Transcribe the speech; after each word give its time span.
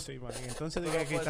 Sí, 0.00 0.18
man. 0.18 0.32
Entonces 0.42 0.82
dije 0.82 1.06
que 1.06 1.20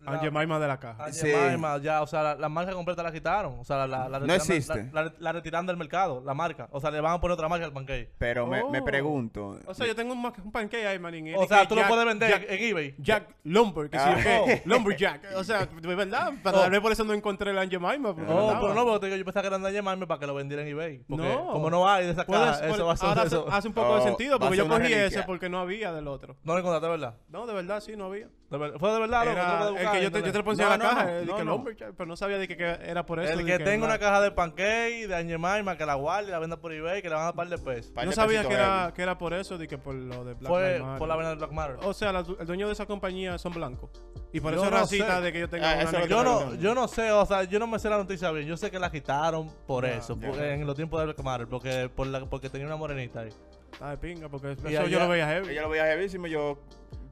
quitan 0.00 0.14
a 0.14 0.18
Jemima 0.18 0.58
de 0.58 0.68
la 0.68 0.80
caja. 0.80 1.12
Sí. 1.12 1.28
Jemima, 1.28 1.78
ya, 1.78 2.02
o 2.02 2.06
sea, 2.06 2.22
la, 2.22 2.34
la 2.34 2.48
marca 2.48 2.72
completa 2.72 3.02
la 3.02 3.12
quitaron. 3.12 3.58
O 3.60 3.64
sea, 3.64 3.76
la, 3.78 3.86
la, 3.86 4.08
la 4.08 4.18
No 4.20 4.26
retiran 4.26 4.26
del- 4.46 4.56
existe. 4.56 4.90
La, 4.92 5.04
la- 5.04 5.12
la 5.18 5.32
retiran 5.32 5.66
del 5.66 5.76
mercado, 5.76 6.22
la 6.24 6.34
marca. 6.34 6.68
O 6.72 6.80
sea, 6.80 6.90
le 6.90 7.00
van 7.00 7.12
a 7.12 7.20
poner 7.20 7.34
otra 7.34 7.48
marca 7.48 7.64
al 7.66 7.72
pancake. 7.72 8.10
Pero 8.18 8.46
me, 8.46 8.64
me 8.70 8.80
Oh. 8.80 8.84
pregunto. 8.84 9.58
O 9.66 9.74
sea, 9.74 9.86
yo 9.86 9.94
tengo 9.94 10.12
un, 10.12 10.22
pancake 10.52 10.86
ahí, 10.86 10.98
manín. 10.98 11.34
O 11.36 11.46
sea, 11.46 11.66
tú 11.68 11.74
lo 11.74 11.86
puedes 11.86 12.04
vender 12.04 12.30
Jack, 12.30 12.46
en 12.48 12.58
eBay. 12.64 12.94
Jack 12.98 13.34
Lumber, 13.44 13.90
que 13.90 13.98
sí, 13.98 14.04
Ah. 14.06 14.16
o 14.40 14.44
qué. 14.46 14.62
Lumberjack. 14.66 15.22
O 15.36 15.44
sea, 15.44 15.66
de 15.66 15.94
verdad. 15.94 16.32
Pero 16.42 16.56
Oh. 16.56 16.60
tal 16.62 16.70
vez 16.70 16.80
por 16.80 16.92
eso 16.92 17.04
no 17.04 17.12
encontré 17.12 17.52
la 17.52 17.66
Jemima. 17.66 18.14
porque 18.14 18.22
No, 18.22 18.58
pero 18.60 18.74
no, 18.74 18.84
porque 18.86 19.18
yo 19.18 19.24
pensaba 19.24 19.48
que 19.50 19.58
de 19.58 19.72
Jemima 19.72 20.06
para 20.06 20.18
que 20.20 20.26
lo 20.26 20.34
vendieran 20.34 20.66
en 20.66 20.72
eBay. 20.72 20.98
Porque 21.08 21.28
No. 21.28 21.46
como 21.52 21.70
no 21.70 21.88
hay 21.88 22.06
de 22.06 22.12
esa 22.12 22.24
caja, 22.24 22.50
eso 22.52 22.68
puedes- 22.68 22.86
va 22.86 22.92
a 22.92 22.96
ser 22.96 23.08
ahora 23.08 23.22
eso. 23.24 23.44
hace, 23.48 23.56
hace 23.58 23.68
un 23.68 23.74
poco 23.74 23.94
de 23.96 24.00
Oh, 24.00 24.04
sentido 24.04 24.38
porque 24.38 24.56
yo 24.56 24.68
cogí 24.68 24.92
ese 24.92 25.22
porque 25.24 25.48
no 25.48 25.60
había 25.60 25.92
del 25.92 26.08
otro. 26.08 26.36
No 26.44 26.54
lo 26.54 26.60
encontraste, 26.60 26.88
¿verdad? 26.88 27.14
No, 27.28 27.46
de 27.46 27.54
verdad, 27.54 27.80
sí, 27.80 27.96
no 27.96 28.06
había. 28.06 28.28
De 28.50 28.58
ver- 28.58 28.78
¿Fue 28.80 28.92
de 28.92 28.98
verdad? 28.98 29.24
loco? 29.24 29.36
¿Tú 29.36 29.40
lo 29.40 29.46
Era 29.46 29.70
puedes 29.70 29.80
el 29.86 29.90
que 29.92 30.02
yo 30.02 30.10
te, 30.10 30.22
yo 30.26 30.32
te 30.32 30.38
lo 30.38 30.44
puse 30.44 30.56
No, 30.56 30.62
en 30.64 30.68
la 30.70 30.76
no, 30.78 30.90
caja, 30.90 31.04
no, 31.04 31.12
de 31.12 31.24
no, 31.26 31.36
que 31.36 31.44
no. 31.44 31.50
Lumberjack, 31.52 31.92
pero 31.96 32.06
no 32.08 32.16
sabía 32.16 32.36
de 32.38 32.48
que, 32.48 32.56
que 32.56 32.64
era 32.84 33.06
por 33.06 33.20
eso. 33.20 33.32
El 33.32 33.38
de 33.38 33.44
que 33.58 33.64
tenga 33.64 33.86
una 33.86 33.98
caja 34.00 34.20
de 34.20 34.32
pancake 34.32 35.06
de 35.06 35.14
Añemaima, 35.14 35.76
que 35.76 35.86
la 35.86 35.94
guarde 35.94 36.28
y 36.28 36.30
la 36.32 36.40
venda 36.40 36.56
por 36.56 36.72
eBay, 36.72 37.00
que 37.00 37.08
le 37.08 37.14
van 37.14 37.22
a 37.22 37.26
dar 37.26 37.34
par 37.36 37.48
de 37.48 37.58
pesos. 37.58 37.92
Par 37.92 38.04
No 38.06 38.10
de 38.10 38.16
sabía 38.16 38.42
que 38.44 38.52
era, 38.54 38.92
que 38.94 39.02
era 39.02 39.16
por 39.18 39.34
eso, 39.34 39.56
de 39.56 39.68
que 39.68 39.78
por 39.78 39.94
lo 39.94 40.24
de 40.24 40.34
Black 40.34 40.50
Fue 40.50 40.80
Matter. 40.80 40.98
por 40.98 41.06
la 41.08 41.14
venda 41.16 41.28
del 41.30 41.38
Black 41.38 41.52
Matter. 41.52 41.76
O 41.84 41.94
sea, 41.94 42.12
la 42.12 42.20
el 42.40 42.46
dueño 42.46 42.66
de 42.66 42.72
esa 42.72 42.86
compañía 42.86 43.38
son 43.38 43.52
blancos. 43.52 43.88
Y 44.32 44.40
por 44.40 44.52
Yo 44.52 44.62
eso 44.64 44.70
racista 44.70 45.16
sé. 45.16 45.22
de 45.22 45.32
que 45.32 45.40
yo 45.40 45.48
tenga 45.48 45.70
Ah, 45.70 45.86
una 45.88 46.00
que 46.02 46.08
Yo 46.08 46.24
no, 46.24 46.54
yo 46.56 46.74
no 46.74 46.88
sé, 46.88 47.12
o 47.12 47.24
sea, 47.26 47.44
yo 47.44 47.58
no 47.60 47.68
me 47.68 47.78
sé 47.78 47.88
la 47.88 47.98
noticia 47.98 48.32
bien. 48.32 48.48
Yo 48.48 48.56
sé 48.56 48.68
que 48.72 48.80
la 48.80 48.90
quitaron 48.90 49.48
por 49.66 49.84
eso, 49.84 50.18
en 50.20 50.66
los 50.66 50.74
tiempos 50.74 50.98
de 50.98 51.06
Black 51.06 51.22
Matter, 51.22 51.46
porque, 51.46 51.88
por 51.94 52.08
la, 52.08 52.24
porque 52.26 52.50
tenía 52.50 52.66
una 52.66 52.74
morenita 52.76 53.20
ahí. 53.20 53.28
Está 53.72 53.90
de 53.90 53.98
pinga, 53.98 54.28
porque 54.28 54.52
eso 54.52 54.68
yo 54.88 54.98
lo 54.98 55.08
veía 55.08 55.28
heavy. 55.28 55.54
Yo 55.54 55.62
lo 55.62 55.68
veía 55.68 55.86
heavísimo, 55.88 56.26
yo. 56.26 56.58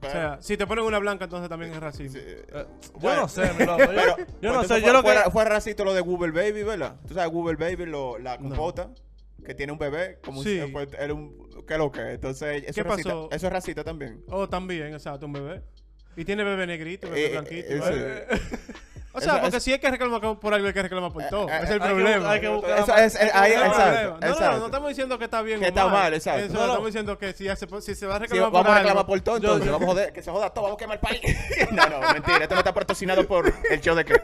O 0.01 0.09
sea, 0.09 0.37
si 0.41 0.55
te 0.57 0.65
ponen 0.65 0.85
una 0.85 0.99
blanca, 0.99 1.25
entonces 1.25 1.49
también 1.49 1.73
es 1.73 1.79
racismo. 1.79 2.19
Sí. 2.19 2.25
Eh, 2.25 2.45
yo 2.53 2.99
Bueno, 2.99 3.21
no 3.23 3.27
sé, 3.27 3.51
mi 3.59 3.65
loco. 3.65 3.79
Yo, 3.79 3.85
Pero, 3.87 4.15
yo 4.41 4.49
no 4.51 4.55
pues, 4.59 4.67
sé, 4.67 4.81
yo 4.81 4.93
lo 4.93 5.01
fue, 5.01 5.13
que. 5.13 5.19
fue, 5.23 5.31
fue 5.31 5.45
racista 5.45 5.83
lo 5.83 5.93
de 5.93 6.01
Google 6.01 6.31
Baby, 6.31 6.63
¿verdad? 6.63 6.95
Tú 7.07 7.13
sabes, 7.13 7.31
Google 7.31 7.55
Baby, 7.57 7.85
lo, 7.85 8.17
la 8.17 8.37
No. 8.37 8.49
compota, 8.49 8.89
que 9.45 9.53
tiene 9.55 9.71
un 9.73 9.79
bebé, 9.79 10.19
como 10.23 10.41
Sí. 10.43 10.59
si 10.61 10.71
fue, 10.71 10.87
era 10.97 11.13
un. 11.13 11.49
¿Qué 11.67 11.77
lo 11.77 11.91
que? 11.91 12.01
Entonces, 12.13 12.63
eso 12.63 12.73
¿Qué 12.73 12.81
es 12.81 12.87
racista. 12.87 13.09
pasó? 13.09 13.29
Eso 13.31 13.47
es 13.47 13.53
racista 13.53 13.83
también. 13.83 14.23
O 14.29 14.47
también, 14.47 14.93
exacto, 14.93 15.25
un 15.25 15.33
bebé. 15.33 15.61
Y 16.15 16.25
tiene 16.25 16.43
bebé 16.43 16.65
negrito, 16.67 17.07
bebé 17.09 17.25
Eh, 17.27 17.31
blanquito. 17.31 17.67
eh, 17.69 17.79
¿vale? 17.79 18.23
eso- 18.29 18.43
O 19.11 19.19
sea, 19.21 19.41
porque 19.41 19.59
si 19.59 19.73
hay 19.73 19.79
que 19.79 19.89
reclamar 19.89 20.21
por 20.39 20.53
algo, 20.53 20.67
hay 20.67 20.73
que 20.73 20.83
reclamar 20.83 21.11
por 21.11 21.23
todo. 21.29 21.49
eh, 21.49 21.55
Ese 21.55 21.63
es 21.63 21.69
el 21.71 21.81
hay 21.81 21.87
que 21.89 21.95
problema. 21.95 22.25
bu- 22.25 22.29
hay 22.29 22.41
que 22.41 22.47
buscar 22.49 22.77
Eso 22.79 22.87
la- 22.87 23.05
es- 23.05 23.15
eh, 23.15 23.31
ahí- 23.33 23.51
el 23.53 23.57
exacto, 23.63 23.83
problema. 23.83 24.17
No, 24.19 24.27
no, 24.39 24.51
no, 24.51 24.57
no 24.59 24.65
estamos 24.67 24.89
diciendo 24.89 25.17
que 25.17 25.23
está 25.25 25.41
bien 25.41 25.59
Que 25.59 25.65
o 25.65 25.69
está 25.69 25.83
mal. 25.85 25.93
mal, 25.93 26.13
exacto. 26.13 26.41
Eso, 26.45 26.53
No, 26.53 26.59
no. 26.59 26.65
estamos 26.67 26.85
diciendo 26.85 27.17
que 27.17 27.33
si, 27.33 27.47
hace- 27.47 27.67
si 27.81 27.95
se 27.95 28.05
va 28.05 28.17
a 28.17 28.19
reclamar 28.19 28.51
vamos 28.51 28.61
por 28.61 28.69
a 28.69 28.73
algo, 28.75 28.83
reclamar 28.87 29.05
por 29.07 29.21
todo, 29.21 29.37
Yo- 29.39 29.47
entonces. 29.53 29.71
Vamos 29.71 29.87
a 29.89 29.91
joder, 29.91 30.13
que 30.13 30.21
se 30.21 30.29
joda 30.31 30.49
todo, 30.51 30.63
vamos 30.65 30.77
a 30.77 30.79
quemar 30.79 30.97
el 30.97 31.01
país. 31.01 31.21
no, 31.71 31.89
no, 31.89 31.99
mentira. 32.13 32.37
Esto 32.43 32.53
no 32.55 32.59
está 32.59 32.73
patrocinado 32.73 33.25
por 33.27 33.51
el 33.71 33.81
show 33.81 33.95
de 33.95 34.05
qué. 34.05 34.13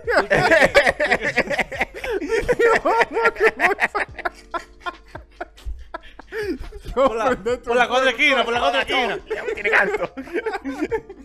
Por 6.94 7.16
la, 7.16 7.36
por 7.36 7.76
la 7.76 7.88
contra 7.88 8.10
esquina, 8.12 8.44
por 8.44 8.54
la 8.54 8.60
contra 8.60 8.82
esquina. 8.82 9.20
Ya 9.34 9.44
me 9.44 9.52
tiene 9.54 9.70
canto. 9.70 10.14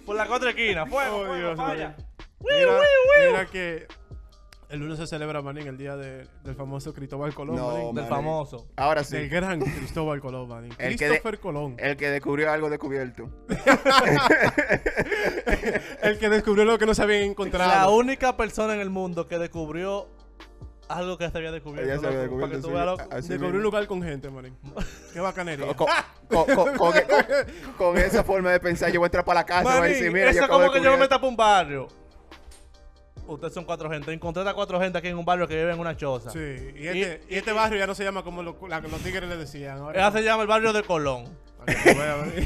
Por 0.07 0.17
la 0.17 0.27
contra 0.27 0.51
esquina. 0.51 0.87
Fuego, 0.87 1.17
Oh, 1.17 1.27
fuego, 1.27 1.35
Dios 1.37 1.57
falla. 1.57 1.89
mío. 1.97 2.07
Mira, 2.59 2.79
mira 3.27 3.47
que 3.47 3.87
el 4.69 4.79
lunes 4.79 4.99
se 4.99 5.07
celebra, 5.07 5.43
manín, 5.43 5.67
el 5.67 5.77
día 5.77 5.97
de- 5.97 6.27
del 6.45 6.55
famoso 6.55 6.95
Cristóbal 6.95 7.35
Colón, 7.35 7.57
No, 7.57 7.73
manín. 7.73 7.95
Del 7.95 8.07
famoso. 8.07 8.67
Ahora 8.77 9.03
Del 9.03 9.23
sí. 9.23 9.29
gran 9.29 9.61
Cristóbal 9.61 10.21
Colón, 10.21 10.49
manín. 10.49 10.73
El 10.79 10.97
que 10.97 11.05
de- 11.07 11.11
Christopher 11.11 11.41
Colón. 11.41 11.77
El 11.79 11.97
que 11.97 12.11
descubrió 12.11 12.51
algo 12.53 12.71
descubierto. 12.71 13.29
El 16.03 16.19
que 16.19 16.29
descubrió 16.29 16.65
lo 16.65 16.79
que 16.79 16.87
no 16.87 16.95
se 16.95 17.03
había 17.03 17.21
encontrado. 17.23 17.71
La 17.71 17.89
única 17.89 18.37
persona 18.37 18.75
en 18.75 18.81
el 18.81 18.91
mundo 18.91 19.27
que 19.27 19.39
descubrió 19.39 20.09
algo 20.89 21.19
que 21.19 21.31
se 21.31 21.39
había 21.39 21.53
descubierto. 21.53 21.89
Ella 21.91 22.01
se 22.01 22.07
había 22.07 22.23
loco, 22.25 22.37
para 22.37 22.49
que 22.51 22.57
descubierto, 22.57 22.97
tú 22.97 23.03
sí. 23.03 23.09
veas, 23.11 23.29
Descubrió 23.29 23.57
un 23.57 23.63
lugar 23.63 23.87
con 23.87 24.03
gente, 24.03 24.31
manín. 24.31 24.57
Qué 25.13 25.21
bacanería. 25.21 25.67
Con, 25.75 25.87
con- 26.29 26.45
con- 26.47 26.77
con- 26.77 26.93
con- 26.93 27.75
con 27.77 27.99
esa 27.99 28.25
forma 28.25 28.51
de 28.53 28.61
pensar, 28.61 28.91
yo 28.91 29.01
voy 29.01 29.07
a 29.07 29.09
entrar 29.09 29.25
para 29.25 29.41
la 29.41 29.47
casa 29.47 29.63
y 29.63 29.79
voy 29.81 29.89
a 29.89 29.93
decir, 29.93 30.13
mira, 30.13 30.33
yo 30.33 30.49
como 30.49 30.71
que 30.73 30.81
yo 30.81 30.97
me 30.97 31.09
para 31.09 31.27
un 31.27 31.37
barrio. 31.37 31.89
Ustedes 33.31 33.55
son 33.55 33.65
cuatro 33.65 33.89
gente. 33.91 34.13
Encontré 34.13 34.49
a 34.49 34.55
cuatro 34.55 34.81
gente 34.81 34.99
aquí 34.99 35.09
en 35.09 35.17
un 35.19 35.25
barrio 35.25 35.47
que 35.47 35.55
vive 35.57 35.73
en 35.73 35.79
una 35.79 35.97
choza. 35.97 36.31
Sí, 36.31 36.39
y 36.77 36.87
este, 36.89 37.21
y, 37.29 37.35
este 37.37 37.53
barrio 37.53 37.79
ya 37.79 37.87
no 37.87 37.95
se 37.95 38.03
llama 38.05 38.23
como 38.25 38.43
lo- 38.43 38.57
la 38.69 38.81
que 38.83 38.89
los 38.89 39.01
tigres 39.01 39.29
le 39.29 39.37
decían. 39.37 39.79
Ahora, 39.79 39.99
Ella 40.01 40.11
se 40.13 40.23
llama 40.25 40.43
el 40.43 40.49
barrio 40.49 40.73
de 40.73 40.83
Colón. 40.83 41.25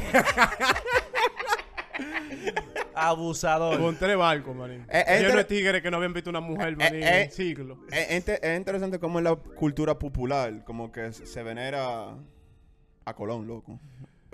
Abusador. 2.93 3.79
Con 3.79 3.95
tres 3.97 4.17
barcos, 4.17 4.55
manín. 4.55 4.85
Eh, 4.89 5.03
eh, 5.07 5.15
Lleno 5.17 5.27
pero- 5.29 5.37
de 5.39 5.43
tigres 5.45 5.81
que 5.81 5.91
no 5.91 5.97
habían 5.97 6.13
visto 6.13 6.29
una 6.29 6.39
mujer, 6.39 6.75
manín, 6.77 7.03
eh, 7.03 7.23
en 7.23 7.31
siglos. 7.31 7.77
Es, 7.91 8.09
es 8.09 8.17
inte- 8.17 8.39
es 8.41 8.57
interesante 8.57 8.99
cómo 8.99 9.19
en 9.19 9.25
la 9.25 9.35
cultura 9.35 9.97
popular, 9.99 10.63
como 10.63 10.91
que 10.91 11.11
se 11.13 11.25
se 11.25 11.43
venera 11.43 12.15
a 13.05 13.13
Colón, 13.13 13.47
loco. 13.47 13.79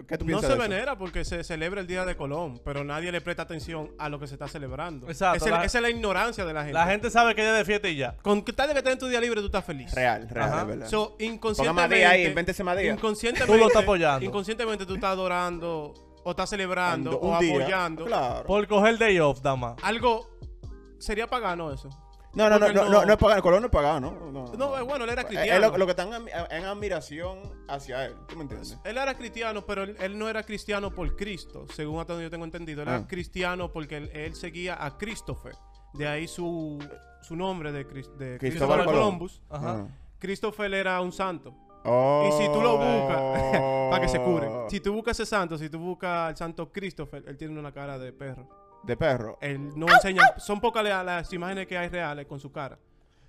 ¿Qué 0.07 0.17
tú 0.17 0.25
No 0.25 0.39
se 0.41 0.47
de 0.47 0.53
eso? 0.53 0.62
venera 0.62 0.97
porque 0.97 1.23
se 1.25 1.44
celebra 1.44 1.81
el 1.81 1.88
Día 1.88 2.06
de 2.06 2.16
Colón, 2.16 2.62
pero 2.63 2.84
nadie 2.84 3.12
le 3.12 3.22
presta 3.22 3.44
atención 3.44 3.91
a 3.97 4.09
lo 4.09 4.19
que 4.19 4.28
se 4.28 4.35
está 4.35 4.47
celebrando. 4.47 5.07
Exacto, 5.07 5.38
Esa 5.38 5.45
es- 5.45 5.51
la- 5.51 5.66
esa 5.66 5.78
es 5.78 5.81
la 5.81 5.89
ignorancia 5.89 6.45
de 6.45 6.53
la 6.53 6.62
gente. 6.62 6.73
La 6.73 6.85
gente 6.88 7.09
sabe 7.09 7.35
que 7.35 7.41
ella 7.41 7.51
es 7.51 7.57
de 7.59 7.66
fiesta 7.66 7.88
y 7.89 7.95
ya. 7.97 8.16
Con 8.22 8.41
que 8.44 8.53
tal 8.53 8.67
de 8.67 8.73
que 8.73 8.79
estés 8.79 8.94
en 8.94 9.00
tu 9.00 9.07
día 9.07 9.19
libre, 9.22 9.40
tú 9.41 9.47
estás 9.47 9.66
feliz. 9.66 9.94
Real, 9.94 10.28
real, 10.29 10.50
Ajá. 10.50 10.61
es 10.61 10.67
verdad. 10.67 10.88
So, 10.88 11.16
inconscientemente, 11.19 11.90
Madía 11.95 12.09
ahí, 12.09 12.25
invéntese 12.25 12.63
Madía. 12.63 12.94
inconscientemente, 12.94 13.51
Tú 13.53 13.59
lo 13.59 13.67
estás 13.67 13.84
apoyando. 13.84 14.25
Inconscientemente 14.25 14.85
tú 14.85 14.95
estás 14.95 15.11
adorando 15.11 15.94
o 16.23 16.31
estás 16.31 16.50
celebrando 16.50 17.11
Ando- 17.11 17.19
o 17.22 17.34
un 17.34 17.40
día, 17.40 17.56
apoyando. 17.56 18.06
Claro. 18.06 18.45
Por 18.45 18.67
coger 18.67 18.97
day 18.97 19.19
off, 19.19 19.41
dama. 19.41 19.75
Algo 19.81 20.29
sería 21.00 21.28
pagano 21.28 21.72
eso. 21.73 21.90
No, 22.34 22.50
no, 22.50 22.58
no, 22.59 22.72
no, 22.72 22.90
no- 22.90 23.06
no, 23.06 23.12
es 23.14 23.18
pagano. 23.19 23.42
Colón 23.42 23.62
no 23.62 23.66
es 23.68 23.72
pagano, 23.72 24.12
¿no? 24.12 24.31
No, 24.31 24.53
No, 24.56 24.86
bueno, 24.86 25.03
él 25.03 25.09
era 25.09 25.22
Es 25.24 25.28
cristiano. 25.28 25.69
lo, 25.72 25.78
lo 25.78 25.86
que 25.86 25.92
están 25.92 26.09
en, 26.14 26.64
admiración 26.66 27.40
hacia 27.68 28.06
él. 28.06 28.16
¿Tú 28.28 28.36
me 28.38 28.44
entiendes? 28.44 28.78
Él 28.86 28.97
era 28.97 29.14
cristiano, 29.16 29.66
pero 29.66 29.84
él, 29.84 29.97
él 30.00 30.18
no 30.18 30.30
era 30.30 30.44
cristiano 30.44 30.91
por 30.91 31.16
Cristo, 31.16 31.66
según 31.74 32.00
hasta 32.00 32.14
donde 32.14 32.28
yo 32.28 32.31
tengo 32.31 32.46
entendido. 32.46 32.84
Él 32.84 32.88
Ah. 32.90 32.96
era 32.97 33.08
cristiano 33.08 33.72
porque 33.72 33.97
él, 33.97 34.09
él 34.14 34.34
seguía 34.36 34.84
a 34.84 34.97
Christopher. 34.97 35.56
De 35.94 36.08
ahí 36.08 36.25
su, 36.28 36.80
su 37.22 37.36
nombre 37.36 37.72
de, 37.74 37.86
Cris- 37.86 38.16
de 38.16 38.38
Cristóbal. 38.38 38.86
Columbus. 38.86 39.41
Ajá. 39.50 39.88
Christopher 40.20 40.74
era 40.74 41.02
un 41.02 41.12
santo. 41.12 41.53
Oh. 41.84 42.30
Y 42.30 42.31
si 42.44 42.47
tú 42.53 42.62
lo 42.62 42.78
buscas, 42.78 43.20
para 43.90 44.00
que 44.02 44.08
se 44.08 44.22
cure. 44.22 44.47
Si 44.70 44.80
tú 44.80 44.94
buscas 44.94 45.20
ese 45.20 45.30
santo, 45.30 45.58
si 45.58 45.70
tú 45.70 45.80
buscas 45.80 46.30
al 46.30 46.38
santo 46.38 46.72
Christopher, 46.72 47.24
él 47.28 47.36
tiene 47.38 47.59
una 47.59 47.74
cara 47.74 47.97
de 48.00 48.14
perro. 48.14 48.47
De 48.84 48.97
perro. 48.97 49.38
Él 49.42 49.72
no 49.78 49.88
enseña, 49.88 50.24
son 50.38 50.59
pocas 50.59 50.84
la- 50.84 51.03
las 51.03 51.31
imágenes 51.34 51.68
que 51.68 51.78
hay 51.78 51.90
reales 51.90 52.25
con 52.25 52.40
su 52.40 52.52
cara. 52.52 52.78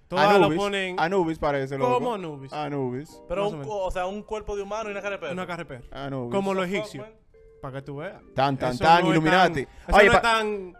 Todas 0.09 0.29
Anubis. 0.35 0.57
lo 0.57 0.63
ponen 0.63 1.01
Anubis 1.01 1.39
parece, 1.39 1.79
loco. 1.79 1.95
como 1.95 2.15
Anubis. 2.15 2.53
Anubis. 2.53 3.21
Pero, 3.29 3.45
Más 3.51 3.53
un, 3.53 3.63
o 3.73 3.77
o 3.85 3.91
sea, 3.91 4.07
un 4.07 4.23
cuerpo 4.23 4.57
de 4.57 4.63
humano 4.63 4.89
y 4.89 4.93
una 4.93 5.01
cara 5.03 5.17
de 5.17 5.19
perro. 5.21 5.33
una 5.33 5.47
cara 5.47 5.59
de 5.59 5.65
perro. 5.67 5.85
Anubis. 5.91 6.35
Como 6.35 6.53
los 6.55 6.67
egipcios. 6.67 7.07
man. 7.07 7.15
Para 7.63 7.75
que 7.79 7.83
tú 7.83 7.97
veas. 7.97 8.21
Tan, 8.35 8.57
tan, 8.59 8.73
Eso 8.75 8.85
tan, 8.85 9.03
no 9.03 9.09
es 9.09 9.13
Illuminati. 9.17 9.65
tan- 9.67 9.75
eso 9.89 9.97
Oye, 9.97 10.07
no 10.07 10.13
es 10.13 10.19
pa- 10.19 10.23
tan... 10.23 10.77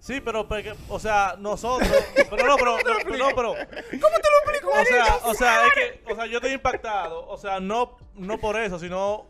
Sí, 0.00 0.20
pero, 0.20 0.46
porque- 0.48 0.74
o 0.88 0.98
sea, 0.98 1.34
nosotros. 1.38 1.88
pero 2.30 2.46
no, 2.46 2.56
pero. 2.56 2.76
pero 2.84 3.16
no, 3.18 3.28
pero. 3.34 3.48
¿Cómo 3.54 4.16
te 4.16 4.28
lo 4.30 4.52
explico? 4.52 4.70
O 4.70 4.84
sea, 4.84 5.16
o 5.24 5.34
sea, 5.34 5.66
es 5.66 5.72
que. 5.74 6.12
O 6.12 6.14
sea, 6.14 6.26
yo 6.26 6.38
estoy 6.38 6.52
impactado. 6.52 7.26
O 7.28 7.36
sea, 7.36 7.58
no, 7.60 7.96
no 8.14 8.38
por 8.38 8.56
eso, 8.60 8.78
sino 8.78 9.26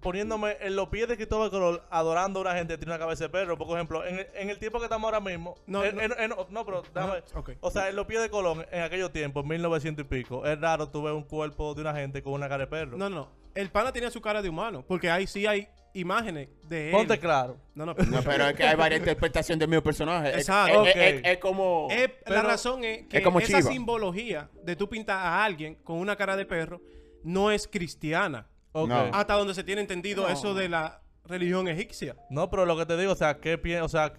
poniéndome 0.00 0.56
en 0.60 0.76
los 0.76 0.88
pies 0.88 1.08
de 1.08 1.16
Cristóbal 1.16 1.50
Colón 1.50 1.80
adorando 1.90 2.38
a 2.40 2.42
una 2.42 2.54
gente 2.54 2.74
que 2.74 2.78
tiene 2.78 2.92
una 2.92 2.98
cabeza 2.98 3.24
de 3.24 3.30
perro. 3.30 3.56
Por 3.58 3.76
ejemplo, 3.76 4.04
en, 4.06 4.20
el- 4.20 4.26
en 4.34 4.50
el 4.50 4.58
tiempo 4.58 4.78
que 4.78 4.84
estamos 4.84 5.04
ahora 5.04 5.20
mismo. 5.20 5.56
No, 5.66 5.84
en- 5.84 5.96
no. 5.96 6.02
en- 6.02 6.12
en- 6.18 6.32
no, 6.50 6.64
pero 6.64 6.82
déjame. 6.94 7.22
O 7.60 7.70
sea, 7.70 7.88
en 7.88 7.96
los 7.96 8.06
pies 8.06 8.20
de 8.22 8.30
Colón, 8.30 8.64
en 8.70 8.82
aquellos 8.82 9.12
tiempos, 9.12 9.42
en 9.42 9.48
1900 9.48 10.04
y 10.04 10.08
pico, 10.08 10.46
es 10.46 10.60
raro 10.60 10.88
tú 10.90 11.02
ver 11.02 11.12
un 11.14 11.24
cuerpo 11.24 11.74
de 11.74 11.80
una 11.82 11.94
gente 11.94 12.22
con 12.22 12.32
una 12.34 12.48
cara 12.48 12.64
de 12.64 12.66
perro. 12.68 12.96
No, 12.96 13.08
no. 13.10 13.28
El 13.54 13.70
pana 13.70 13.92
tenía 13.92 14.10
su 14.10 14.20
cara 14.20 14.40
de 14.42 14.48
humano. 14.48 14.84
Porque 14.86 15.10
ahí 15.10 15.26
sí 15.26 15.46
hay 15.46 15.68
imágenes 15.94 16.48
de 16.68 16.90
él. 16.90 16.92
Ponte 16.92 17.18
claro. 17.18 17.56
No, 17.74 17.86
no. 17.86 17.94
No, 17.94 18.22
pero 18.22 18.46
es 18.46 18.54
que 18.54 18.62
hay 18.62 18.76
varias 18.76 19.00
interpretaciones 19.00 19.58
del 19.58 19.68
mismo 19.68 19.82
personaje. 19.82 20.28
Exacto. 20.30 20.84
Es, 20.86 20.94
es- 20.94 20.94
Ok. 20.94 21.24
es- 21.24 21.32
es 21.32 21.38
como. 21.38 21.88
La 21.90 22.08
Pero- 22.24 22.42
razón 22.42 22.84
es 22.84 23.06
que 23.08 23.18
es 23.18 23.24
como 23.24 23.40
esa 23.40 23.62
simbología 23.62 24.48
de 24.62 24.76
tú 24.76 24.88
pintar 24.88 25.18
a 25.18 25.44
alguien 25.44 25.74
con 25.76 25.96
una 25.98 26.14
cara 26.14 26.36
de 26.36 26.46
perro 26.46 26.80
no 27.24 27.50
es 27.50 27.66
cristiana. 27.66 28.46
No. 28.86 29.10
Hasta 29.12 29.34
donde 29.34 29.54
se 29.54 29.64
tiene 29.64 29.80
entendido 29.80 30.22
No. 30.22 30.28
eso 30.28 30.54
de 30.54 30.68
la 30.68 31.00
religión 31.24 31.66
egipcia. 31.68 32.16
No, 32.30 32.48
pero 32.50 32.64
lo 32.66 32.76
que 32.76 32.86
te 32.86 32.96
digo, 32.96 33.12
o 33.12 33.16
sea, 33.16 33.38
¿qué 33.38 33.58
piensas? 33.58 33.84
O 33.84 33.88
sea, 33.88 34.12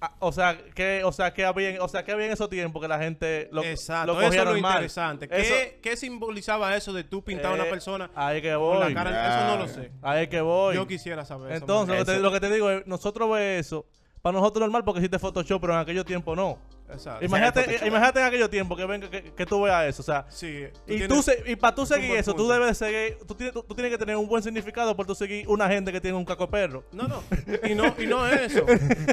a- 0.00 0.14
o 0.18 0.32
sea, 0.32 0.58
que, 0.74 1.02
o 1.04 1.12
sea, 1.12 1.32
que 1.32 1.44
había, 1.46 1.82
o 1.82 1.88
sea, 1.88 2.04
que 2.04 2.12
había 2.12 2.26
en 2.26 2.32
esos 2.32 2.50
tiempos 2.50 2.82
que 2.82 2.88
la 2.88 2.98
gente 2.98 3.48
lo, 3.52 3.62
Exacto, 3.64 4.12
lo 4.12 4.20
eso 4.20 4.28
cogía 4.28 4.42
es 4.42 4.48
lo 4.48 4.56
interesante. 4.58 5.28
¿Qué, 5.28 5.40
Eso- 5.40 5.76
qué 5.82 5.96
simbolizaba 5.96 6.76
eso 6.76 6.92
de 6.92 7.04
tú 7.04 7.24
pintar 7.24 7.52
a 7.52 7.54
una 7.54 7.66
eh, 7.66 7.70
persona 7.70 8.10
Ahí 8.14 8.42
que 8.42 8.50
con 8.52 8.60
voy. 8.60 8.92
la 8.92 8.94
cara? 8.94 9.28
Eso 9.46 9.56
no 9.56 9.62
lo 9.62 9.68
sé. 9.68 9.92
Ahí 10.02 10.26
que 10.28 10.40
voy. 10.42 10.74
Yo 10.74 10.86
quisiera 10.86 11.24
saber 11.24 11.52
eso. 11.52 11.60
Entonces, 11.62 11.94
lo 11.96 12.00
que, 12.00 12.04
te, 12.04 12.12
Eso. 12.12 12.22
lo 12.22 12.32
que 12.32 12.40
te 12.40 12.50
digo 12.52 12.70
es, 12.70 12.86
nosotros 12.86 13.30
ve 13.30 13.58
eso, 13.58 13.86
para 14.20 14.38
nosotros 14.38 14.60
normal 14.62 14.84
porque 14.84 14.98
existe 14.98 15.18
Photoshop, 15.18 15.60
pero 15.60 15.72
en 15.74 15.78
aquellos 15.78 16.04
tiempos 16.04 16.36
no. 16.36 16.58
Exacto. 16.86 17.24
Imagínate, 17.24 17.60
Photoshop. 17.62 17.82
eh, 17.82 17.88
imagínate 17.88 18.20
en 18.20 18.26
aquellos 18.26 18.50
tiempos 18.50 18.76
que 18.78 18.84
venga 18.86 19.10
que, 19.10 19.32
que 19.32 19.46
tú 19.46 19.62
veas 19.62 19.86
eso, 19.86 20.02
o 20.02 20.04
sea, 20.04 20.26
Sí. 20.28 20.64
y 20.86 20.98
tienes- 20.98 21.08
tú 21.08 21.22
se- 21.22 21.42
y 21.46 21.56
para 21.56 21.74
tú 21.74 21.86
seguir 21.86 22.12
eso, 22.16 22.34
tú 22.34 22.46
debes 22.46 22.76
seguir, 22.76 23.18
tú 23.26 23.34
tienes, 23.34 23.54
tú, 23.54 23.62
tú 23.62 23.74
tienes 23.74 23.90
que 23.90 23.98
tener 23.98 24.16
un 24.16 24.28
buen 24.28 24.42
significado 24.42 24.94
por 24.94 25.06
tú 25.06 25.14
seguir 25.14 25.48
una 25.48 25.66
gente 25.68 25.90
que 25.92 26.00
tiene 26.00 26.16
un 26.16 26.24
caco 26.26 26.44
de 26.46 26.52
perro. 26.52 26.84
No, 26.92 27.08
no. 27.08 27.22
Y 27.68 27.74
no, 27.74 27.94
y 27.98 28.06
no 28.06 28.26
eso. 28.28 28.66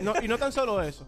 No, 0.03 0.13
y 0.21 0.27
no 0.27 0.37
tan 0.37 0.51
solo 0.51 0.81
eso. 0.81 1.07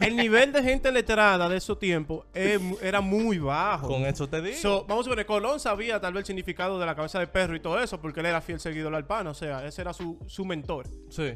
El 0.00 0.16
nivel 0.16 0.52
de 0.52 0.62
gente 0.62 0.92
letrada 0.92 1.48
de 1.48 1.56
esos 1.56 1.78
tiempos 1.78 2.26
era 2.34 3.00
muy 3.00 3.38
bajo. 3.38 3.88
Con 3.88 4.02
eso 4.06 4.28
te 4.28 4.40
digo. 4.42 4.56
So, 4.58 4.84
vamos 4.86 5.06
a 5.08 5.14
ver, 5.14 5.24
Colón 5.26 5.58
sabía 5.60 6.00
tal 6.00 6.12
vez 6.12 6.20
el 6.22 6.26
significado 6.26 6.78
de 6.78 6.86
la 6.86 6.94
cabeza 6.94 7.18
de 7.18 7.26
perro 7.26 7.56
y 7.56 7.60
todo 7.60 7.80
eso, 7.80 8.00
porque 8.00 8.20
él 8.20 8.26
era 8.26 8.40
fiel 8.40 8.60
seguidor 8.60 8.94
al 8.94 9.06
pan, 9.06 9.26
o 9.26 9.34
sea, 9.34 9.66
ese 9.66 9.80
era 9.82 9.92
su, 9.92 10.18
su 10.26 10.44
mentor. 10.44 10.86
sí. 11.10 11.34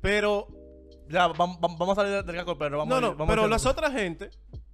Pero, 0.00 0.46
Ya, 1.08 1.28
vam- 1.28 1.58
vam- 1.58 1.76
vamos 1.78 1.96
a 1.98 2.02
salir 2.02 2.22
del 2.24 2.36
caco 2.36 2.52
de 2.54 2.58
perro. 2.58 2.78
Vamos 2.78 2.88
no, 2.90 2.94
a 2.96 2.98
ir- 2.98 3.12
no, 3.12 3.16
vamos 3.18 3.26
a 3.28 3.32
pero 3.32 3.42
hacer- 3.42 3.50
las 3.50 3.66
otras 3.66 3.92
gente 3.92 4.30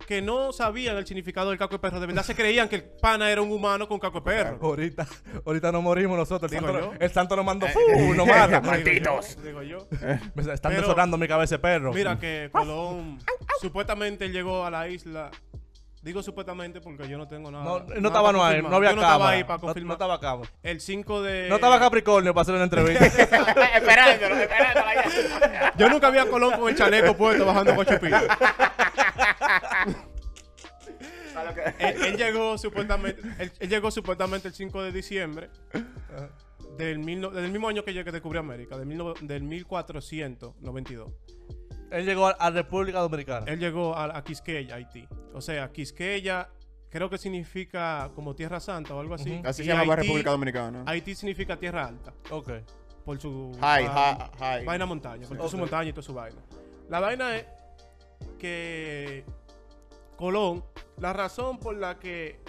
que 0.06 0.20
no 0.20 0.52
sabían 0.52 0.96
el 0.96 1.06
significado 1.06 1.48
del 1.50 1.58
caco 1.58 1.74
de 1.74 1.78
perro, 1.78 1.98
de 2.00 2.06
verdad 2.06 2.22
se 2.24 2.34
creían 2.34 2.68
que 2.68 2.76
el 2.76 2.82
pana 2.84 3.30
era 3.30 3.40
un 3.40 3.50
humano 3.52 3.88
con 3.88 3.98
caco 3.98 4.18
de 4.20 4.24
perro. 4.24 4.58
Ahorita, 4.60 5.06
ahorita 5.46 5.72
nos 5.72 5.82
morimos 5.82 6.18
nosotros. 6.18 6.52
El 6.52 6.58
Digo 6.60 6.72
santo, 6.72 6.92
yo. 6.92 6.98
el 7.00 7.10
santo 7.10 7.36
nos 7.36 7.44
mandó. 7.44 7.66
¡fu! 7.68 8.14
nos 8.14 8.26
mata. 8.26 8.60
Malditos. 8.60 9.42
Digo 9.42 9.62
yo. 9.62 9.86
Me 10.34 10.52
están 10.52 10.74
desorando 10.74 11.16
mi 11.16 11.26
cabeza 11.28 11.54
de 11.54 11.58
perro. 11.60 11.92
Mira 11.92 12.18
que 12.18 12.48
Colón 12.52 13.18
supuestamente 13.60 14.28
llegó 14.28 14.64
a 14.64 14.70
la 14.70 14.88
isla. 14.88 15.30
Digo 16.04 16.22
supuestamente 16.22 16.82
porque 16.82 17.08
yo 17.08 17.16
no 17.16 17.26
tengo 17.26 17.50
nada. 17.50 17.64
no, 17.64 18.08
estaba 18.08 18.30
no 18.30 18.44
ahí, 18.44 18.60
confirmar. 18.60 18.70
no 18.70 18.76
había 18.76 18.90
Yo 18.90 18.96
no 18.96 19.02
estaba 19.02 19.30
ahí 19.30 19.42
para 19.42 19.54
no, 19.54 19.60
no 19.62 19.66
confirmar. 19.68 19.94
estaba 19.94 20.20
cámara. 20.20 20.50
El 20.62 20.80
5 20.82 21.22
de. 21.22 21.48
No 21.48 21.54
estaba 21.54 21.78
Capricornio 21.80 22.34
para 22.34 22.42
hacer 22.42 22.54
una 22.56 22.64
entrevista. 22.64 23.06
esperándolo, 23.74 24.34
esperándolo. 24.36 24.86
Yo 25.78 25.88
nunca 25.88 26.10
vi 26.10 26.18
a 26.18 26.26
Colón 26.28 26.60
con 26.60 26.68
el 26.68 26.76
chaleco 26.76 27.16
puesto 27.16 27.46
bajando 27.46 27.74
con 27.74 27.86
chupillo. 27.86 28.18
él, 31.78 31.96
él 32.04 32.16
llegó 32.18 32.58
supuestamente. 32.58 33.22
Él, 33.38 33.52
él 33.58 33.68
llegó 33.70 33.90
supuestamente 33.90 34.48
el 34.48 34.54
5 34.54 34.82
de 34.82 34.92
diciembre. 34.92 35.48
Del, 36.76 36.98
mil 36.98 37.20
del 37.32 37.50
mismo 37.50 37.68
año 37.68 37.82
que 37.82 37.94
yo 37.94 38.04
que 38.04 38.12
descubrí 38.12 38.38
América, 38.38 38.76
del, 38.76 38.86
mil 38.86 39.00
del 39.22 39.42
1492. 39.42 41.12
Él 41.90 42.04
llegó 42.04 42.26
a, 42.26 42.30
a 42.32 42.50
República 42.50 43.00
Dominicana. 43.00 43.46
Él 43.50 43.58
llegó 43.58 43.94
a, 43.94 44.16
a 44.16 44.24
Quisqueya, 44.24 44.76
Haití. 44.76 45.06
O 45.32 45.40
sea, 45.40 45.70
Quisqueya 45.70 46.48
creo 46.90 47.10
que 47.10 47.18
significa 47.18 48.10
como 48.14 48.34
Tierra 48.34 48.60
Santa 48.60 48.94
o 48.94 49.00
algo 49.00 49.14
así. 49.14 49.40
Así 49.44 49.62
Y 49.62 49.64
se 49.64 49.72
llama 49.72 49.84
Haití- 49.94 50.02
República 50.02 50.30
Dominicana. 50.30 50.84
Haití 50.86 51.14
significa 51.14 51.56
Tierra 51.56 51.86
Alta. 51.86 52.12
Ok. 52.30 52.50
Por 53.04 53.20
su 53.20 53.50
ah, 53.60 54.30
vaina 54.64 54.86
montaña. 54.86 55.26
Por 55.26 55.36
toda 55.36 55.48
su 55.48 55.58
montaña 55.58 55.90
y 55.90 55.92
toda 55.92 56.02
su 56.02 56.14
vaina. 56.14 56.40
La 56.88 57.00
vaina 57.00 57.36
es 57.36 57.46
que 58.38 59.24
Colón, 60.16 60.64
la 60.98 61.12
razón 61.12 61.58
por 61.58 61.76
la 61.76 61.98
que 61.98 62.40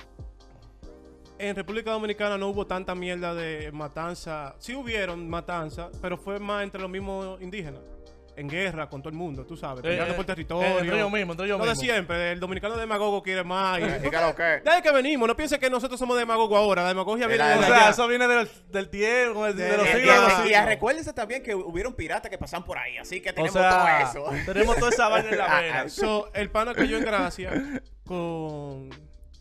en 1.40 1.56
República 1.56 1.92
Dominicana 1.92 2.38
no 2.38 2.50
hubo 2.50 2.66
tanta 2.68 2.96
mierda 2.96 3.34
de 3.34 3.72
matanza. 3.72 4.56
Sí 4.60 4.76
hubieron 4.76 5.28
matanza, 5.30 5.90
pero 6.02 6.18
fue 6.18 6.40
más 6.40 6.64
entre 6.64 6.80
los 6.82 6.90
mismos 6.90 7.42
indígenas. 7.42 7.82
En 8.38 8.50
guerra 8.50 8.90
con 8.90 9.02
todo 9.02 9.10
el 9.10 9.16
mundo, 9.16 9.46
tú 9.46 9.56
sabes. 9.56 9.82
Peleando 9.82 10.12
Eh, 10.14 10.16
por 10.16 10.24
eh, 10.26 10.28
territorio. 10.28 10.68
eh, 10.68 10.80
entre 10.82 10.96
ellos 10.98 11.12
mismos, 11.12 11.34
entre 11.36 11.46
ellos 11.46 11.58
Lo 11.58 11.66
de 11.66 11.72
mismos. 11.72 11.86
siempre, 11.86 12.32
el 12.34 12.40
dominicano 12.40 12.76
demagogo 12.76 13.24
quiere 13.24 13.44
más. 13.44 13.80
y- 13.80 13.84
¿Y 13.84 14.10
qué 14.10 14.18
lo 14.20 14.36
que? 14.36 14.44
Desde 14.64 14.82
que 14.82 14.92
venimos, 14.92 15.28
no 15.28 15.36
piense 15.36 15.58
que 15.58 15.70
nosotros 15.70 15.98
somos 16.00 16.18
demagogos 16.18 16.58
ahora. 16.58 16.84
La 16.84 16.90
demagogia 16.90 17.28
viene 17.28 17.44
de 17.48 17.56
O 17.56 17.64
sea, 17.64 17.90
eso 17.92 18.08
viene 18.08 18.28
del, 18.28 18.50
del 18.70 18.90
tiempo, 18.90 19.46
de, 19.46 19.54
De- 19.54 19.78
los 19.78 19.86
de- 19.86 19.94
siglos. 19.94 20.16
de- 20.16 20.22
de 20.22 20.28
los 20.28 20.44
de- 20.44 20.50
Y 20.52 20.66
recuérdense 20.66 21.14
también 21.14 21.42
que 21.44 21.56
hubieron 21.56 21.94
piratas 21.94 22.30
que 22.30 22.38
pasan 22.38 22.64
por 22.66 22.78
ahí, 22.78 22.98
así 22.98 23.22
que 23.22 23.30
O 23.30 23.34
tenemos 23.34 23.54
sea, 23.54 23.70
todo 24.12 24.26
eso. 24.34 24.52
tenemos 24.52 24.76
toda 24.78 24.90
esa 24.92 25.08
vaina 25.08 25.30
en 25.30 25.38
la 25.38 25.46
Ah, 25.58 25.62
vena. 25.62 25.90
So, 25.90 26.30
el 26.34 26.50
pana 26.50 26.74
cayó 26.74 26.98
en 26.98 27.06
gracia 27.06 27.52
con, 28.06 28.90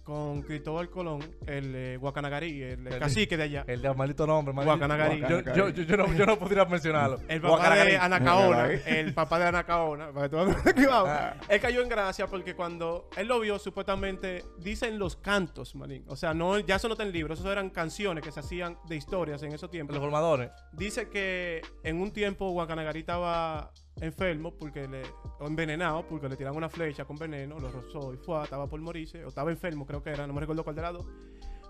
con 0.05 0.43
Cristóbal 0.43 0.91
Colón, 0.91 1.21
el 1.47 1.75
eh, 1.75 1.97
Guacanagarí, 1.97 2.62
el, 2.62 2.87
El- 2.87 2.99
cacique 2.99 3.37
de 3.37 3.43
allá. 3.45 3.65
El 3.67 3.81
de 3.83 3.93
maldito 3.95 4.27
nombre, 4.27 4.53
maldito. 4.55 4.77
Guacanagarí. 4.77 5.21
Yo, 5.23 5.41
yo, 5.55 5.69
yo, 5.71 5.83
yo 5.83 5.97
no, 5.97 6.12
yo 6.15 6.27
no 6.27 6.39
pudiera 6.39 6.65
mencionarlo. 6.67 7.19
El 7.27 7.41
papá 7.41 7.55
Guacanagarí. 7.55 7.91
de 7.93 7.97
Anacaona, 7.99 8.71
el 8.73 9.15
papá 9.15 9.39
de 9.39 9.45
Anacaona, 9.47 10.12
para 10.12 10.29
que 10.29 10.37
tú. 10.37 10.89
Ah. 10.91 11.35
Él 11.49 11.61
cayó 11.61 11.81
en 11.83 11.89
gracia 11.89 12.27
porque 12.27 12.55
cuando 12.55 13.09
él 13.17 13.27
lo 13.29 13.41
vio, 13.41 13.59
supuestamente, 13.59 14.45
dicen 14.59 14.99
los 14.99 15.17
cantos, 15.17 15.75
manín. 15.75 16.05
O 16.09 16.17
sea, 16.17 16.35
no, 16.35 16.59
ya 16.59 16.77
eso 16.77 16.89
no 16.89 16.95
está 16.95 17.05
en 17.05 17.12
libros, 17.12 17.41
eso 17.41 17.51
eran 17.51 17.71
canciones 17.71 18.23
que 18.23 18.31
se 18.31 18.41
hacían 18.41 18.77
de 18.87 18.97
historias 18.97 19.43
en 19.43 19.53
esos 19.53 19.71
tiempos. 19.71 19.95
Los 19.97 20.03
formadores. 20.03 20.51
Dice 20.73 21.09
que 21.09 21.62
en 21.83 22.01
un 22.01 22.12
tiempo 22.12 22.51
Guacanagarí 22.51 23.01
estaba 23.01 23.71
enfermo 24.00 24.52
porque 24.55 24.88
le 24.88 25.02
o 25.38 25.46
envenenado 25.46 26.06
porque 26.08 26.29
le 26.29 26.37
tiraron 26.37 26.56
una 26.56 26.69
flecha 26.69 27.05
con 27.05 27.17
veneno, 27.17 27.58
lo 27.58 27.70
rozó 27.70 28.12
y 28.12 28.17
fue, 28.17 28.43
estaba 28.43 28.67
por 28.69 28.81
morirse, 28.81 29.25
o 29.25 29.29
estaba 29.29 29.50
enfermo, 29.50 29.87
creo 29.87 30.02
que 30.02 30.11
era, 30.11 30.26
no 30.26 30.32
me 30.35 30.41
recuerdo 30.41 30.64
cuál 30.64 30.76
de 30.76 30.82
las 30.82 30.93
dos. 30.94 31.06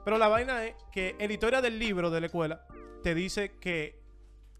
Pero 0.05 0.19
la 0.19 0.29
vaina 0.29 0.65
es 0.67 0.75
que 0.93 1.17
en 1.19 1.29
la 1.29 1.33
historia 1.35 1.61
del 1.63 1.79
libro 1.79 2.11
de 2.11 2.21
la 2.21 2.27
escuela 2.27 2.67
te 3.03 3.15
dice 3.15 3.53
que 3.61 4.03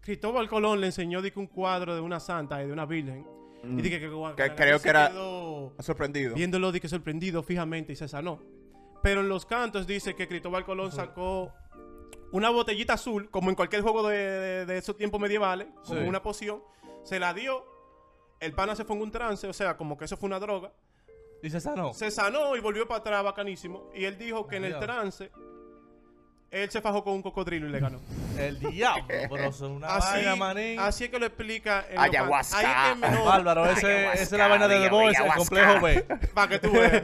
Cristóbal 0.01 0.47
Colón 0.47 0.79
le 0.81 0.87
enseñó 0.87 1.21
de 1.21 1.31
que 1.31 1.39
un 1.39 1.47
cuadro 1.47 1.95
de 1.95 2.01
una 2.01 2.19
santa 2.19 2.63
y 2.63 2.67
de 2.67 2.73
una 2.73 2.85
virgen. 2.85 3.25
Y 3.63 3.81
dije 3.81 3.99
que, 3.99 4.07
Guacanagarí 4.07 4.55
creo 4.55 4.79
que 4.79 4.89
era- 4.89 5.11
Sorprendido. 5.79 6.35
viéndolo 6.35 6.71
de 6.71 6.79
que 6.79 6.87
sorprendido 6.87 7.41
fijamente 7.41 7.93
y 7.93 7.95
se 7.95 8.07
sanó. 8.07 8.39
Pero 9.01 9.21
en 9.21 9.29
los 9.29 9.45
cantos 9.47 9.87
dice 9.87 10.15
que 10.15 10.27
Cristóbal 10.27 10.63
Colón 10.65 10.91
sacó 10.91 11.51
una 12.31 12.49
botellita 12.51 12.93
azul, 12.93 13.29
como 13.31 13.49
en 13.49 13.55
cualquier 13.55 13.81
juego 13.81 14.07
de, 14.07 14.17
de- 14.17 14.65
de 14.67 14.77
esos 14.77 14.95
tiempos 14.97 15.19
medievales, 15.19 15.67
como 15.85 16.01
Sí. 16.01 16.07
una 16.07 16.21
poción, 16.21 16.61
se 17.05 17.19
la 17.19 17.33
dio, 17.33 17.65
el 18.41 18.51
pana 18.53 18.75
se 18.75 18.83
fue 18.83 18.97
en 18.97 19.03
un 19.03 19.11
trance, 19.11 19.47
o 19.47 19.53
sea, 19.53 19.77
como 19.77 19.97
que 19.97 20.03
eso 20.05 20.17
fue 20.17 20.27
una 20.27 20.39
droga, 20.39 20.71
Y 21.41 21.49
se 21.49 21.61
sanó. 21.61 21.93
se 21.93 22.11
sanó 22.11 22.55
y 22.57 22.59
volvió 22.59 22.85
para 22.87 22.99
atrás 22.99 23.23
bacanísimo, 23.23 23.89
y 23.95 24.03
él 24.03 24.17
dijo 24.17 24.45
que 24.47 24.57
en 24.57 24.65
el 24.65 24.77
trance, 24.79 25.31
él 26.51 26.69
se 26.71 26.79
fajó 26.81 27.03
con 27.03 27.13
un 27.13 27.21
cocodrilo 27.21 27.67
y 27.67 27.71
le 27.71 27.79
ganó. 27.79 27.99
El 28.37 28.59
diablo, 28.59 29.05
pero 29.29 29.51
son 29.53 29.71
una 29.71 29.87
Así, 29.95 30.13
vaina, 30.15 30.35
manín. 30.35 30.77
así 30.79 31.05
es 31.05 31.09
que 31.09 31.19
lo 31.19 31.25
explica 31.25 31.85
en 31.89 31.97
Ayahuasca. 31.99 32.57
Ahí 32.57 32.65
es 32.65 32.99
que 33.01 33.09
me- 33.17 33.23
Bárbaro, 33.25 33.65
ese, 33.65 34.05
esa 34.11 34.21
es 34.23 34.31
la 34.33 34.47
vaina 34.49 34.67
de 34.67 34.79
The 34.81 34.89
Voice, 34.89 35.23
el 35.23 35.33
complejo 35.33 35.81
B. 35.81 36.03
Para 36.33 36.47
que 36.49 36.59
tú 36.59 36.71
veas. 36.73 37.01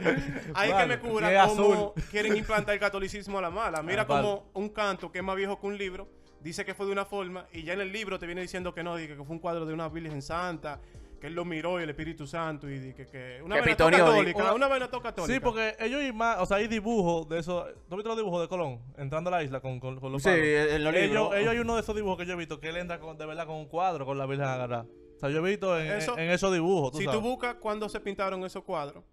Ahí 0.54 0.68
que 0.68 0.74
Vale, 0.74 0.86
me 0.96 1.00
que 1.00 1.08
cura 1.08 1.46
cómo 1.46 1.72
azul. 1.94 2.04
quieren 2.10 2.36
implantar 2.36 2.74
el 2.74 2.80
catolicismo 2.80 3.38
a 3.38 3.42
la 3.42 3.50
mala. 3.50 3.82
Mira 3.82 4.02
Ah, 4.02 4.04
vale. 4.04 4.22
como 4.22 4.50
un 4.52 4.68
canto 4.68 5.10
que 5.10 5.18
es 5.20 5.24
más 5.24 5.36
viejo 5.36 5.58
que 5.58 5.66
un 5.66 5.78
libro 5.78 6.06
dice 6.42 6.64
que 6.64 6.74
fue 6.74 6.86
de 6.86 6.92
una 6.92 7.04
forma 7.04 7.46
y 7.52 7.62
ya 7.62 7.72
en 7.74 7.80
el 7.80 7.92
libro 7.92 8.18
te 8.18 8.26
viene 8.26 8.40
diciendo 8.42 8.74
que 8.74 8.82
no, 8.82 8.96
que 8.96 9.14
fue 9.16 9.26
un 9.28 9.38
cuadro 9.38 9.64
de 9.66 9.72
una 9.74 9.88
Virgen 9.88 10.20
Santa, 10.22 10.80
que 11.20 11.28
él 11.28 11.34
lo 11.34 11.44
miró 11.44 11.78
y 11.78 11.84
el 11.84 11.90
Espíritu 11.90 12.26
Santo 12.26 12.68
y 12.68 12.92
que, 12.94 13.06
que 13.06 13.40
una 13.44 13.60
vaina 13.60 13.76
católica, 13.76 14.42
una- 14.42 14.54
una 14.54 14.66
vaina 14.68 14.88
todo 14.90 15.00
católica. 15.00 15.32
Sí, 15.32 15.38
porque 15.40 15.76
ellos 15.78 16.02
y 16.02 16.12
más, 16.12 16.38
o 16.40 16.46
sea, 16.46 16.56
hay 16.56 16.66
dibujos 16.66 17.28
de 17.28 17.38
eso. 17.38 17.64
¿Tú 17.88 17.94
viste 17.94 18.08
los 18.08 18.16
dibujos 18.18 18.40
de 18.42 18.48
Colón? 18.48 18.80
Entrando 18.98 19.28
a 19.28 19.30
la 19.30 19.44
isla 19.44 19.60
con, 19.60 19.78
con, 19.78 20.00
con 20.00 20.10
los 20.10 20.20
Sí, 20.22 20.30
en 20.30 20.82
los 20.82 20.92
ellos, 20.92 21.08
libros. 21.10 21.34
ellos 21.36 21.50
hay 21.52 21.58
uno 21.60 21.76
de 21.76 21.80
esos 21.82 21.94
dibujos 21.94 22.18
que 22.18 22.26
yo 22.26 22.32
he 22.32 22.36
visto 22.36 22.58
que 22.58 22.70
él 22.70 22.76
entra 22.76 22.98
con, 22.98 23.16
de 23.16 23.24
verdad 23.24 23.46
con 23.46 23.54
un 23.56 23.66
cuadro 23.66 24.04
con 24.04 24.18
la 24.18 24.26
Virgen 24.26 24.46
agarrada. 24.48 24.84
O 25.16 25.18
sea, 25.20 25.30
yo 25.30 25.46
he 25.46 25.50
visto 25.50 25.78
en, 25.78 25.92
Eso- 25.92 26.14
en, 26.18 26.24
en 26.24 26.30
esos 26.32 26.52
dibujos, 26.52 26.90
tú 26.90 26.98
si 26.98 27.04
sabes, 27.04 27.20
tú 27.20 27.24
buscas 27.24 27.54
cuándo 27.54 27.88
se 27.88 28.00
pintaron 28.00 28.44
esos 28.44 28.64
cuadros, 28.64 29.04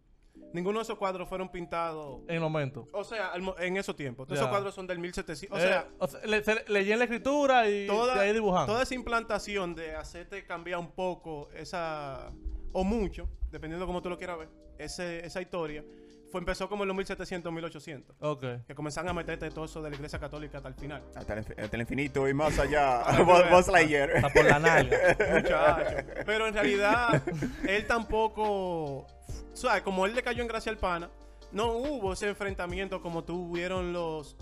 ninguno 0.54 0.80
de 0.80 0.84
esos 0.84 0.98
cuadros 0.98 1.28
fueron 1.30 1.50
pintados, 1.50 2.22
en 2.28 2.36
el 2.36 2.42
momento. 2.42 2.88
o 2.92 3.04
sea, 3.04 3.28
al 3.30 3.44
en 3.60 3.78
esos 3.78 3.96
tiempos. 3.96 4.28
Ya. 4.28 4.36
esos 4.36 4.48
cuadros 4.48 4.74
son 4.76 4.88
del 4.88 5.00
1700. 5.00 5.58
O 5.58 5.62
Eh, 5.62 5.68
sea, 5.68 5.88
o 6.00 6.08
sea, 6.08 6.20
le, 6.26 6.44
se- 6.44 6.66
leí 6.68 6.92
en 6.92 6.98
la 7.00 7.06
escritura 7.06 7.70
y 7.70 7.88
toda, 7.88 8.16
de 8.16 8.22
ahí 8.22 8.34
dibujando. 8.34 8.74
toda 8.74 8.84
esa 8.84 8.96
implantación 8.96 9.76
de 9.76 9.96
hacerte 9.96 10.44
cambiar 10.46 10.80
un 10.80 10.92
poco 10.92 11.50
esa 11.56 12.32
o 12.74 12.84
mucho, 12.84 13.30
dependiendo 13.52 13.86
cómo 13.86 14.02
tú 14.02 14.10
lo 14.10 14.18
quieras 14.18 14.40
ver, 14.40 14.50
ese, 14.78 15.26
esa 15.26 15.42
historia, 15.42 15.84
fue 16.32 16.40
empezó 16.40 16.70
como 16.70 16.84
en 16.84 16.88
los 16.90 16.98
1700, 16.98 17.52
1800, 17.52 18.16
Ok. 18.22 18.44
que 18.68 18.76
comenzaron 18.76 19.10
a 19.10 19.14
meterte 19.14 19.50
todo 19.52 19.66
eso 19.66 19.82
de 19.82 19.90
la 19.90 19.96
iglesia 19.96 20.20
católica 20.20 20.58
hasta 20.58 20.70
el 20.70 20.76
final. 20.76 21.02
Hasta 21.16 21.34
el, 21.34 21.44
infi- 21.46 21.60
hasta 21.64 21.76
el 21.76 21.82
infinito 21.82 22.28
y 22.28 22.34
más 22.34 22.58
allá. 22.60 23.04
Buzz 23.52 23.68
Lightyear. 23.68 24.32
Por 24.34 24.46
la 24.46 24.60
nalga. 24.60 24.98
Muchacho. 25.34 25.96
Pero 26.26 26.48
en 26.48 26.54
realidad, 26.54 27.22
él 27.68 27.86
tampoco, 27.88 29.08
¿sabes? 29.54 29.82
Como 29.84 30.06
él 30.06 30.14
le 30.16 30.24
cayó 30.24 30.42
en 30.42 30.48
gracia 30.48 30.72
al 30.72 30.78
pana, 30.78 31.10
no 31.52 31.72
hubo 31.74 32.14
ese 32.14 32.28
enfrentamiento 32.30 33.02
como 33.02 33.24
tuvieron 33.24 33.92
los 33.94 34.36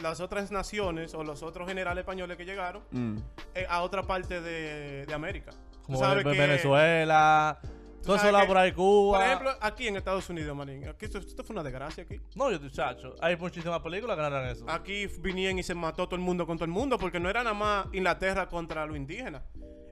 las 0.00 0.20
otras 0.20 0.50
naciones 0.50 1.12
o 1.12 1.22
los 1.22 1.42
otros 1.42 1.68
generales 1.68 2.02
españoles 2.02 2.38
que 2.38 2.46
llegaron 2.46 2.82
Mm. 2.92 3.18
eh, 3.54 3.66
a 3.68 3.82
otra 3.82 4.02
parte 4.04 4.40
de, 4.40 5.04
de 5.04 5.12
América. 5.14 5.52
Como 5.84 6.00
Venezuela. 6.24 7.58
Todo 8.04 8.16
eso 8.16 8.46
por 8.46 8.56
ahí 8.58 8.72
Cuba. 8.72 9.18
Por 9.18 9.26
ejemplo, 9.26 9.50
aquí 9.60 9.88
en 9.88 9.96
Estados 9.96 10.28
Unidos, 10.28 10.56
manín. 10.56 10.88
Aquí 10.88 11.04
esto, 11.04 11.18
esto 11.18 11.44
fue 11.44 11.54
una 11.54 11.62
desgracia 11.62 12.04
aquí. 12.04 12.20
no, 12.34 12.50
yo 12.50 12.58
chacho. 12.70 13.14
Hay 13.20 13.36
muchísimas 13.36 13.80
películas 13.80 14.16
que 14.16 14.22
narran 14.22 14.48
eso. 14.48 14.64
Aquí 14.68 15.06
vinieron 15.20 15.58
y 15.58 15.62
se 15.62 15.74
mató 15.74 16.06
todo 16.06 16.16
el 16.16 16.22
mundo 16.22 16.46
con 16.46 16.56
todo 16.56 16.64
el 16.64 16.70
mundo 16.70 16.98
porque 16.98 17.20
no 17.20 17.30
era 17.30 17.42
nada 17.42 17.54
más 17.54 17.86
Inglaterra 17.92 18.48
contra 18.48 18.84
los 18.86 18.96
indígenas. 18.96 19.42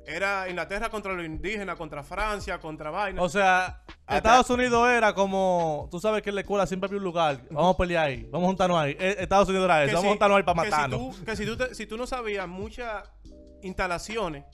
Era 0.07 0.49
Inglaterra 0.49 0.88
contra 0.88 1.12
los 1.12 1.25
indígenas, 1.25 1.76
contra 1.76 2.02
Francia, 2.02 2.59
contra 2.59 2.90
vaina. 2.90 3.23
O 3.23 3.29
sea, 3.29 3.85
Estados 4.09 4.49
Unidos 4.50 4.88
era 4.88 5.12
como. 5.14 5.88
Tú 5.90 6.00
sabes 6.00 6.23
que 6.23 6.31
en 6.31 6.35
la 6.37 6.40
escuela 6.40 6.67
siempre 6.67 6.87
había 6.88 6.99
un 6.99 7.05
lugar. 7.05 7.43
Vamos 7.50 7.75
a 7.75 7.76
pelear 7.79 8.07
ahí. 8.07 8.25
Vamos 8.31 8.47
a 8.47 8.49
juntarnos 8.49 8.79
ahí. 8.79 8.97
Eh, 8.99 9.17
Estados 9.21 9.49
Unidos 9.49 9.67
era 9.67 9.85
eso. 9.85 9.93
Vamos 9.93 10.07
a 10.07 10.09
juntarnos 10.11 10.37
ahí 10.38 10.43
para 10.43 10.62
que 10.62 10.67
si 10.69 10.71
matarnos. 10.73 11.17
tú- 11.19 11.25
que 11.25 11.37
si 11.37 11.47
tú, 11.47 11.57
te- 11.57 11.75
si 11.75 11.87
tú 11.87 11.97
no 11.97 12.07
sabías 12.07 12.49
muchas 12.49 13.09
instalaciones 13.62 14.45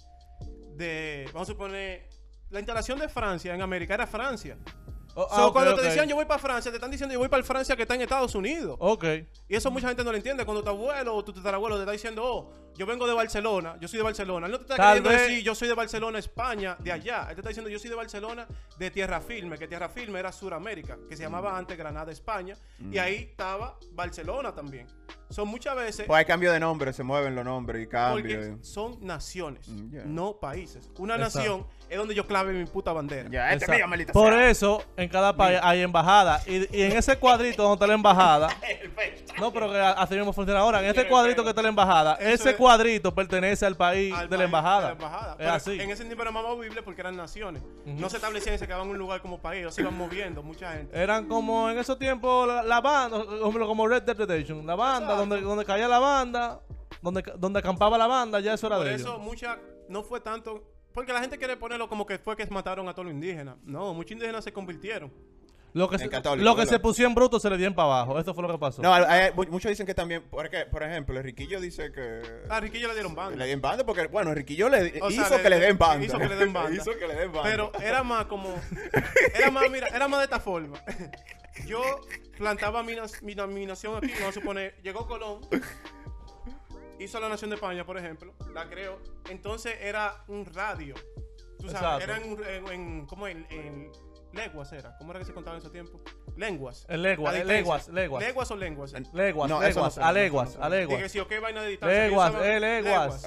de, 0.77 1.25
vamos 1.33 1.49
a 1.49 1.53
suponer, 1.53 2.09
la 2.51 2.61
instalación 2.61 2.99
de 2.99 3.09
Francia 3.09 3.55
en 3.55 3.63
América 3.63 3.95
era 3.95 4.07
Francia. 4.07 4.57
Oh, 5.15 5.27
So, 5.29 5.35
ah, 5.35 5.47
ok, 5.47 5.53
cuando 5.55 5.75
te 5.75 5.83
decían 5.83 6.07
yo 6.07 6.15
voy 6.15 6.27
para 6.27 6.39
Francia, 6.39 6.71
te 6.71 6.77
están 6.77 6.91
diciendo 6.91 7.13
yo 7.13 7.19
voy 7.19 7.29
para 7.29 7.43
Francia 7.43 7.75
que 7.75 7.83
está 7.83 7.95
en 7.95 8.03
Estados 8.03 8.35
Unidos. 8.35 8.77
Ok. 8.79 9.05
Y 9.49 9.57
eso 9.57 9.71
mucha 9.71 9.89
gente 9.89 10.05
no 10.05 10.11
lo 10.11 10.17
entiende. 10.17 10.45
Cuando 10.45 10.63
tu 10.63 10.69
abuelo 10.69 11.15
o 11.15 11.25
tu 11.25 11.33
tatarabuelo 11.33 11.77
te 11.77 11.83
está 11.83 11.93
diciendo, 11.93 12.23
oh, 12.23 12.53
yo 12.77 12.87
vengo 12.87 13.07
de 13.07 13.15
Barcelona, 13.15 13.77
yo 13.81 13.89
soy 13.89 13.99
de 13.99 14.03
Barcelona. 14.05 14.47
Él 14.47 14.53
no 14.53 14.59
te 14.59 14.65
está 14.65 14.77
Tal 14.77 14.87
queriendo 15.03 15.11
vez- 15.11 15.29
decir, 15.29 15.45
yo 15.45 15.55
soy 15.55 15.69
de 15.69 15.75
Barcelona, 15.75 16.19
España, 16.19 16.77
de 16.79 16.93
allá. 16.93 17.23
Él 17.29 17.35
te 17.35 17.41
está 17.41 17.49
diciendo, 17.49 17.71
yo 17.71 17.79
soy 17.79 17.91
de 17.91 17.97
Barcelona, 17.97 18.47
de 18.79 18.91
Tierra 18.91 19.21
Firme, 19.21 19.59
que 19.59 19.67
Tierra 19.69 19.89
Firme 19.89 20.19
era 20.19 20.33
Suramérica, 20.33 20.97
que 21.09 21.17
se 21.17 21.23
llamaba 21.23 21.57
antes 21.57 21.77
Granada, 21.77 22.13
España. 22.13 22.55
Y 22.91 22.99
ahí 22.99 23.15
estaba 23.31 23.79
Barcelona 23.93 24.55
también. 24.55 24.87
Son 25.29 25.49
muchas 25.49 25.75
veces 25.75 26.07
Pues 26.07 26.19
hay 26.19 26.25
cambio 26.25 26.53
de 26.53 26.61
nombre, 26.61 26.93
se 26.93 27.03
mueven 27.03 27.35
los 27.35 27.45
nombres 27.45 27.83
y 27.83 27.89
cambios. 27.89 28.65
son 28.67 29.05
naciones, 29.05 29.67
Mm, 29.69 29.91
yeah. 29.91 30.03
no 30.07 30.39
países. 30.39 30.89
Una 30.99 31.17
Exacto. 31.17 31.39
nación 31.39 31.67
es 31.89 31.99
donde 31.99 32.15
yo 32.15 32.27
clave 32.29 32.53
mi 32.53 32.65
puta 32.65 32.93
bandera. 32.93 33.53
Este 33.53 33.67
mío, 33.73 33.87
Por 34.13 34.33
sea. 34.33 34.51
eso, 34.51 34.85
en 34.97 35.09
cada 35.09 35.37
país 35.37 35.59
hay 35.63 35.81
embajada. 35.83 36.41
Y, 36.47 36.77
y 36.77 36.83
en 36.83 36.93
ese 36.93 37.17
cuadrito 37.19 37.63
donde 37.65 37.75
está 37.75 37.87
la 37.89 37.95
embajada. 37.95 38.49
no, 39.41 39.53
pero 39.53 39.71
que 39.71 39.79
así 39.81 40.15
mismo 40.15 40.33
funciona 40.33 40.61
ahora. 40.61 40.79
En 40.81 40.87
este 40.87 41.09
cuadrito 41.09 41.43
que 41.43 41.49
está 41.51 41.63
la 41.63 41.69
embajada, 41.71 42.15
Eso 42.21 42.29
ese 42.35 42.51
es- 42.51 42.57
cuadrito 42.57 42.66
pertenece 43.15 43.67
al 43.67 43.77
país 43.77 44.13
al 44.15 44.29
de 44.29 44.37
la 44.37 44.39
país 44.39 44.45
embajada. 44.47 44.81
de 44.81 44.87
la 44.87 44.93
embajada. 44.93 45.31
Es 45.33 45.37
Pero 45.39 45.53
así. 45.53 45.81
En 45.81 45.91
ese 45.91 46.05
tiempo 46.05 46.23
era 46.23 46.31
más 46.31 46.43
movible 46.43 46.83
porque 46.83 47.01
eran 47.01 47.17
naciones. 47.17 47.63
No 47.85 48.09
se 48.11 48.17
establecían 48.17 48.55
y 48.55 48.59
se 48.59 48.67
quedaban 48.67 48.87
en 48.87 48.93
un 48.93 48.99
lugar 48.99 49.21
como 49.23 49.41
país. 49.41 49.67
O 49.67 49.71
se 49.71 49.83
iban 49.83 49.97
moviendo 49.97 50.43
mucha 50.43 50.73
gente. 50.73 50.99
Eran 50.99 51.27
como 51.27 51.71
en 51.71 51.79
esos 51.79 51.99
tiempos 51.99 52.47
la, 52.49 52.63
la 52.63 52.81
banda, 52.81 53.25
como, 53.41 53.67
como 53.67 53.89
Red 53.89 54.03
Dead 54.03 54.17
Redemption. 54.17 54.67
La 54.67 54.75
banda, 54.75 55.13
Exacto. 55.13 55.21
donde, 55.21 55.41
donde 55.41 55.65
caía 55.65 55.89
la 55.89 55.99
banda, 55.99 56.61
donde, 57.03 57.23
donde 57.39 57.59
acampaba 57.59 57.97
la 57.99 58.07
banda, 58.07 58.41
ya 58.41 58.55
eso 58.55 58.67
era 58.67 58.77
Por 58.77 58.87
de 58.87 58.95
eso 58.95 59.09
ellos. 59.15 59.21
mucha 59.21 59.59
no 59.89 60.03
fue 60.03 60.21
tanto 60.21 60.65
porque 60.93 61.13
la 61.13 61.21
gente 61.21 61.37
quiere 61.37 61.57
ponerlo 61.59 61.89
como 61.91 62.07
que 62.07 62.19
fue 62.19 62.35
que 62.37 62.47
mataron 62.47 62.89
a 62.89 62.93
todos 62.95 63.05
los 63.05 63.15
indígenas. 63.15 63.57
No, 63.65 63.93
muchos 63.93 64.13
indígenas 64.13 64.43
se 64.45 64.53
convirtieron. 64.53 65.13
Lo 65.77 65.89
que, 65.91 65.97
En 65.97 66.01
se, 66.01 66.09
católico, 66.09 66.43
lo 66.45 66.55
que 66.55 66.61
¿verdad? 66.63 66.73
se 66.73 66.81
pusieron 66.81 67.15
bruto 67.15 67.39
se 67.39 67.51
le 67.51 67.59
dio 67.59 67.67
en 67.67 67.75
para 67.75 67.87
abajo. 68.01 68.19
Eso 68.19 68.33
fue 68.33 68.43
lo 68.43 68.51
que 68.51 68.59
pasó. 68.59 68.81
No, 68.81 68.95
hay- 68.95 69.05
hay- 69.05 69.33
mu- 69.35 69.45
muchos 69.51 69.69
dicen 69.69 69.85
que 69.87 69.95
también, 69.95 70.25
porque, 70.31 70.65
por 70.65 70.83
ejemplo, 70.83 71.17
el 71.19 71.23
Riquillo 71.25 71.61
dice 71.61 71.93
que 71.93 72.23
A 72.49 72.61
Riquillo 72.61 72.89
le 72.89 72.95
dieron 72.95 73.15
banda. 73.15 73.37
le 73.37 73.47
den 73.47 73.61
banda 73.61 73.85
porque, 73.85 74.07
bueno, 74.07 74.31
el 74.31 74.37
Riquillo 74.37 74.69
le 74.71 75.01
O 75.03 75.11
sea, 75.11 75.25
hizo 75.27 75.37
le- 75.37 75.43
que 75.43 75.51
le 75.51 75.59
den 75.61 75.77
banda. 75.77 76.07
hizo 76.07 76.19
que 76.19 76.29
le 76.29 76.37
den 76.37 76.53
banda. 76.53 76.71
hizo 76.83 76.99
que 76.99 77.07
le 77.07 77.15
den 77.15 77.31
banda. 77.33 77.51
Pero 77.51 77.73
era 77.81 78.03
más 78.03 78.25
como 78.27 78.55
era 79.35 79.51
más 79.51 79.71
mira, 79.71 79.89
era 79.89 80.09
más 80.09 80.21
de 80.21 80.25
esta 80.25 80.41
forma. 80.41 80.79
Yo 81.67 81.83
plantaba 82.39 82.83
mi, 82.83 82.95
nas- 82.95 83.21
mi, 83.23 83.35
na- 83.35 83.47
mi 83.47 83.67
nación 83.67 83.97
aquí, 83.99 84.13
vamos 84.15 84.29
a 84.29 84.33
suponer, 84.33 84.75
llegó 84.83 85.07
Colón, 85.07 85.41
hizo 86.99 87.21
la 87.21 87.29
nación 87.29 87.51
de 87.51 87.57
España, 87.57 87.85
por 87.85 87.99
ejemplo, 87.99 88.33
la 88.55 88.69
creó. 88.69 88.99
Entonces 89.29 89.75
era 89.81 90.25
un 90.29 90.47
radio. 90.47 90.95
Tú 91.59 91.69
sabes, 91.69 92.05
Exacto. 92.05 92.05
era 92.05 92.17
en, 92.57 92.65
en, 92.67 92.73
en- 92.73 93.07
¿cómo 93.07 93.27
en, 93.29 93.47
en 93.51 93.91
lenguas 94.37 94.73
era? 94.73 94.97
¿Cómo 94.99 95.11
era 95.13 95.21
que 95.21 95.27
se 95.27 95.33
contaba 95.35 95.57
en 95.57 95.63
ese 95.63 95.71
tiempo? 95.71 96.01
Lenguas. 96.37 96.87
En 96.89 97.03
lenguas, 97.03 97.33
La 97.33 97.41
en 97.41 97.47
diferencia. 97.47 97.73
leguas, 97.75 97.89
leguas. 97.89 98.23
¿Leguas 98.25 98.51
o 98.51 98.57
lenguas? 98.57 98.93
Leguas, 99.13 99.51
No, 99.51 99.61
leguas, 99.61 99.99
a 99.99 100.13
leguas, 100.13 100.57
a 100.61 100.69
leguas. 100.69 100.97
Dije, 100.99 101.09
si 101.09 101.19
ok, 101.21 101.33
vaina 101.41 101.63
de 101.63 101.69
distancia. 101.71 102.03
Leguas, 102.05 102.35
eh, 102.43 102.61
leguas. 102.61 103.25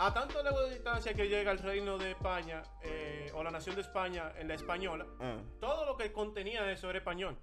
A 0.00 0.14
tanto 0.14 0.42
lejos 0.44 0.60
de 0.68 0.74
distancia 0.74 1.12
que 1.12 1.28
llega 1.28 1.50
el 1.50 1.58
reino 1.58 1.98
de 1.98 2.12
España 2.12 2.62
eh, 2.82 3.30
o 3.34 3.42
la 3.42 3.50
nación 3.50 3.74
de 3.74 3.82
España 3.82 4.32
en 4.38 4.46
la 4.48 4.54
española, 4.54 5.06
Ah. 5.20 5.38
todo 5.60 5.84
lo 5.86 5.96
que 5.96 6.12
contenía 6.12 6.70
eso 6.70 6.88
era 6.88 6.98
español. 6.98 7.36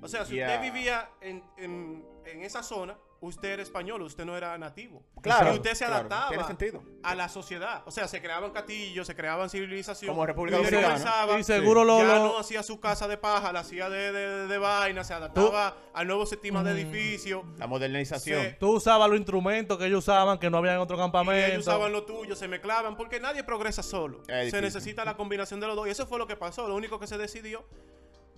O 0.00 0.08
sea, 0.08 0.24
si 0.24 0.40
usted 0.40 0.62
vivía 0.62 1.10
en, 1.20 1.44
en- 1.58 2.02
en 2.24 2.42
esa 2.42 2.62
zona, 2.62 2.96
usted 3.20 3.50
era 3.50 3.62
español, 3.62 4.00
usted 4.02 4.24
no 4.24 4.36
era 4.36 4.56
nativo. 4.56 5.02
Claro, 5.22 5.52
Y 5.52 5.56
usted 5.56 5.74
se 5.74 5.84
claro, 5.84 5.94
adaptaba 5.96 6.28
tiene 6.30 6.44
sentido. 6.44 6.82
a 7.02 7.14
la 7.14 7.28
sociedad. 7.28 7.82
O 7.86 7.90
sea, 7.90 8.08
se 8.08 8.20
creaban 8.22 8.50
castillos, 8.52 9.06
se 9.06 9.14
creaban 9.14 9.50
civilizaciones. 9.50 10.10
Como 10.14 10.24
República 10.26 10.56
y 10.58 10.64
Dominicana. 10.64 10.94
comenzaba- 10.94 11.38
Y 11.38 11.44
seguro 11.44 11.84
lo- 11.84 11.98
ya 11.98 12.18
no 12.18 12.38
hacía 12.38 12.62
su 12.62 12.80
casa 12.80 13.06
de 13.08 13.16
paja, 13.18 13.52
la 13.52 13.60
hacía 13.60 13.88
de, 13.90 14.12
de, 14.12 14.46
de 14.46 14.58
vaina, 14.58 15.04
se 15.04 15.12
adaptaba 15.14 15.76
al 15.92 16.06
nuevo 16.06 16.24
sistema 16.26 16.62
de 16.64 16.72
edificio. 16.72 17.44
La 17.58 17.66
modernización. 17.66 18.56
Tú 18.58 18.76
usabas 18.76 19.08
los 19.10 19.18
instrumentos 19.18 19.76
que 19.78 19.86
ellos 19.86 19.98
usaban 19.98 20.38
que 20.38 20.48
no 20.50 20.58
había 20.58 20.72
en 20.74 20.78
otro 20.80 20.96
Y 20.96 21.00
campamento. 21.00 21.46
ellos 21.46 21.66
usaban 21.66 21.92
lo 21.92 22.04
tuyo, 22.04 22.34
se 22.36 22.48
mezclaban, 22.48 22.96
porque 22.96 23.20
nadie 23.20 23.44
progresa 23.44 23.82
solo. 23.82 24.22
Se 24.26 24.60
necesita 24.62 25.04
la 25.04 25.16
combinación 25.16 25.60
de 25.60 25.66
los 25.66 25.76
dos. 25.76 25.86
Y 25.86 25.90
eso 25.90 26.06
fue 26.06 26.18
lo 26.18 26.26
que 26.26 26.36
pasó. 26.36 26.66
Lo 26.68 26.74
único 26.74 26.98
que 26.98 27.06
se 27.06 27.18
decidió 27.18 27.64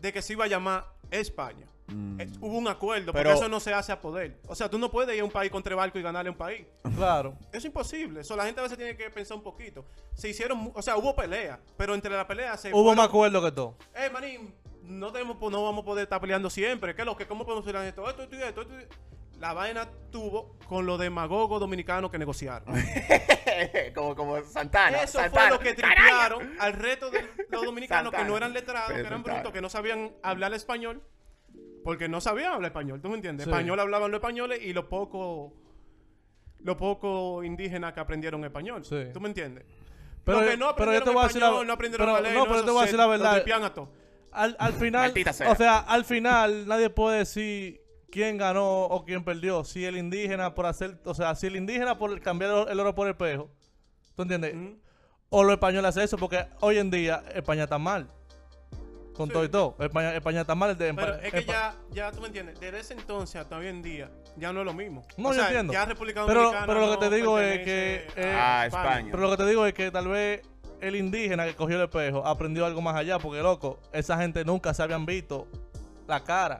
de 0.02 0.12
que 0.12 0.20
se 0.20 0.34
iba 0.34 0.44
a 0.44 0.48
llamar 0.48 0.84
España. 1.10 1.66
Eh, 2.18 2.26
hubo 2.40 2.56
un 2.58 2.68
acuerdo, 2.68 3.06
porque 3.12 3.22
Pero- 3.24 3.34
eso 3.34 3.48
no 3.48 3.60
se 3.60 3.72
hace 3.74 3.92
a 3.92 4.00
poder. 4.00 4.38
O 4.46 4.54
sea, 4.54 4.68
tú 4.70 4.78
no 4.78 4.90
puedes 4.90 5.14
ir 5.14 5.20
a 5.20 5.24
un 5.24 5.30
país 5.30 5.50
con 5.50 5.62
tres 5.62 5.76
barcos 5.76 6.00
y 6.00 6.02
ganarle 6.02 6.28
a 6.28 6.32
un 6.32 6.38
país. 6.38 6.66
Claro. 6.96 7.34
Es 7.52 7.64
imposible. 7.64 8.20
Eso 8.22 8.34
la 8.36 8.44
gente 8.44 8.60
a 8.60 8.62
veces 8.64 8.78
tiene 8.78 8.96
que 8.96 9.10
pensar 9.10 9.36
un 9.36 9.42
poquito. 9.42 9.84
Se 10.14 10.28
hicieron, 10.28 10.72
o 10.74 10.82
sea, 10.82 10.96
hubo 10.96 11.14
pelea, 11.14 11.60
pero 11.76 11.94
entre 11.94 12.14
la 12.16 12.26
pelea 12.26 12.56
se 12.56 12.70
Hubo 12.70 12.82
fueron- 12.82 12.96
más 12.96 13.06
acuerdo 13.08 13.42
que 13.42 13.52
todo. 13.52 13.76
Eh, 13.94 14.08
manín, 14.10 14.54
no, 14.84 15.12
tenemos, 15.12 15.36
no 15.40 15.62
vamos 15.62 15.82
a 15.82 15.84
poder 15.84 16.02
estar 16.04 16.20
peleando 16.20 16.48
siempre. 16.50 16.94
¿Qué 16.94 17.02
es 17.02 17.06
lo 17.06 17.16
que? 17.16 17.26
¿Cómo 17.26 17.44
podemos 17.44 17.64
pelear 17.64 17.84
esto? 17.84 18.08
Esto, 18.08 18.22
esto, 18.22 18.36
esto, 18.36 18.62
esto 18.62 18.74
La 19.38 19.52
vaina 19.52 19.88
tuvo 20.10 20.56
con 20.68 20.86
los 20.86 20.98
demagogos 20.98 21.60
dominicanos 21.60 22.10
que 22.10 22.18
negociaron. 22.18 22.68
como, 23.94 24.14
como 24.16 24.42
Santana. 24.44 25.02
Eso 25.02 25.18
Santana. 25.18 25.48
fue 25.48 25.50
lo 25.50 25.58
que 25.60 25.74
tripearon 25.74 26.54
al 26.58 26.72
resto 26.74 27.10
de 27.10 27.28
los 27.50 27.64
dominicanos 27.64 28.12
que 28.12 28.24
no 28.24 28.36
eran 28.36 28.52
letrados, 28.52 28.92
que 28.92 29.00
eran 29.00 29.12
Santana. 29.12 29.34
brutos, 29.34 29.52
que 29.52 29.60
no 29.60 29.68
sabían 29.68 30.12
hablar 30.22 30.52
español, 30.54 31.02
porque 31.84 32.08
no 32.08 32.20
sabían 32.20 32.52
hablar 32.52 32.70
español, 32.70 33.00
¿tú 33.00 33.08
me 33.08 33.16
entiendes? 33.16 33.44
Sí. 33.44 33.50
Español 33.50 33.80
hablaban 33.80 34.10
los 34.10 34.18
españoles 34.18 34.60
y 34.62 34.72
los 34.72 34.84
pocos 34.86 35.52
los 36.60 36.76
pocos 36.76 37.44
indígenas 37.44 37.92
que 37.92 37.98
aprendieron 38.00 38.44
español, 38.44 38.84
Sí. 38.84 39.06
¿tú 39.12 39.20
me 39.20 39.28
entiendes? 39.28 39.64
Pero, 40.24 40.40
Los 40.40 40.50
que 40.50 40.56
no 40.56 40.76
pero 40.76 40.92
yo 40.92 41.02
te 41.02 41.10
aprendieron 41.10 41.14
voy 41.14 41.24
a 41.24 41.26
decir 41.26 41.40
la, 41.40 41.46
español, 41.48 41.66
no 41.66 41.72
aprendieron 41.72 42.06
pero, 42.06 42.16
no, 42.34 42.44
pero 42.44 42.56
yo 42.60 42.64
te 42.64 42.70
voy 42.70 42.78
a 42.78 42.82
decir 42.82 42.98
la 42.98 43.06
verdad. 43.08 43.44
Al, 44.30 44.56
al 44.58 44.72
final, 44.74 45.12
o 45.48 45.54
sea, 45.56 45.78
al 45.80 46.04
final 46.04 46.66
nadie 46.68 46.88
puede 46.88 47.18
decir 47.18 47.81
quién 48.12 48.36
ganó 48.38 48.82
o 48.84 49.04
quién 49.04 49.24
perdió. 49.24 49.64
Si 49.64 49.84
el 49.84 49.96
indígena 49.96 50.54
por 50.54 50.66
hacer, 50.66 50.98
o 51.04 51.14
sea, 51.14 51.34
si 51.34 51.48
el 51.48 51.56
indígena 51.56 51.98
por 51.98 52.20
cambiar 52.20 52.68
el 52.68 52.78
oro 52.78 52.94
por 52.94 53.08
el 53.08 53.12
espejo, 53.12 53.50
¿tú 54.14 54.22
entiendes? 54.22 54.54
O 55.30 55.42
los 55.42 55.52
españoles 55.54 55.88
hacen 55.88 56.02
eso 56.04 56.18
porque 56.18 56.46
hoy 56.60 56.78
en 56.78 56.90
día 56.90 57.24
España 57.34 57.64
está 57.64 57.78
mal. 57.78 58.06
Con 59.14 59.26
Sí. 59.28 59.32
todo 59.34 59.44
y 59.44 59.48
todo. 59.50 59.76
España, 59.78 60.14
España 60.14 60.40
está 60.42 60.54
mal. 60.54 60.76
de- 60.76 60.94
Pero 60.94 61.14
es 61.16 61.32
que 61.32 61.44
ya, 61.44 61.74
ya 61.90 62.10
tú 62.12 62.20
me 62.22 62.28
entiendes, 62.28 62.58
desde 62.60 62.80
ese 62.80 62.94
entonces 62.94 63.36
hasta 63.40 63.56
hoy 63.58 63.66
en 63.66 63.82
día, 63.82 64.10
ya 64.36 64.52
no 64.54 64.60
es 64.60 64.66
lo 64.66 64.72
mismo. 64.72 65.02
No, 65.18 65.28
o 65.30 65.32
yo 65.32 65.38
sea, 65.38 65.48
entiendo. 65.48 65.72
Ya 65.72 65.84
República 65.84 66.24
Pero- 66.26 66.40
Dominicana 66.40 66.66
pero 66.66 66.80
lo 66.80 66.86
que 66.86 66.92
no 66.92 66.98
te 67.10 67.16
digo 67.16 67.38
es 67.38 67.58
que, 67.60 68.06
eh, 68.16 68.36
Ah, 68.38 68.64
España. 68.66 69.08
Pero 69.10 69.22
lo 69.22 69.30
que 69.30 69.36
te 69.36 69.46
digo 69.46 69.66
es 69.66 69.74
que 69.74 69.90
tal 69.90 70.08
vez 70.08 70.40
el 70.80 70.96
indígena 70.96 71.44
que 71.44 71.54
cogió 71.54 71.76
el 71.76 71.82
espejo 71.84 72.26
aprendió 72.26 72.64
algo 72.64 72.80
más 72.80 72.96
allá, 72.96 73.18
porque 73.18 73.40
loco, 73.42 73.78
esa 73.92 74.16
gente 74.18 74.44
nunca 74.46 74.72
se 74.72 74.82
habían 74.82 75.04
visto 75.04 75.46
la 76.08 76.24
cara. 76.24 76.56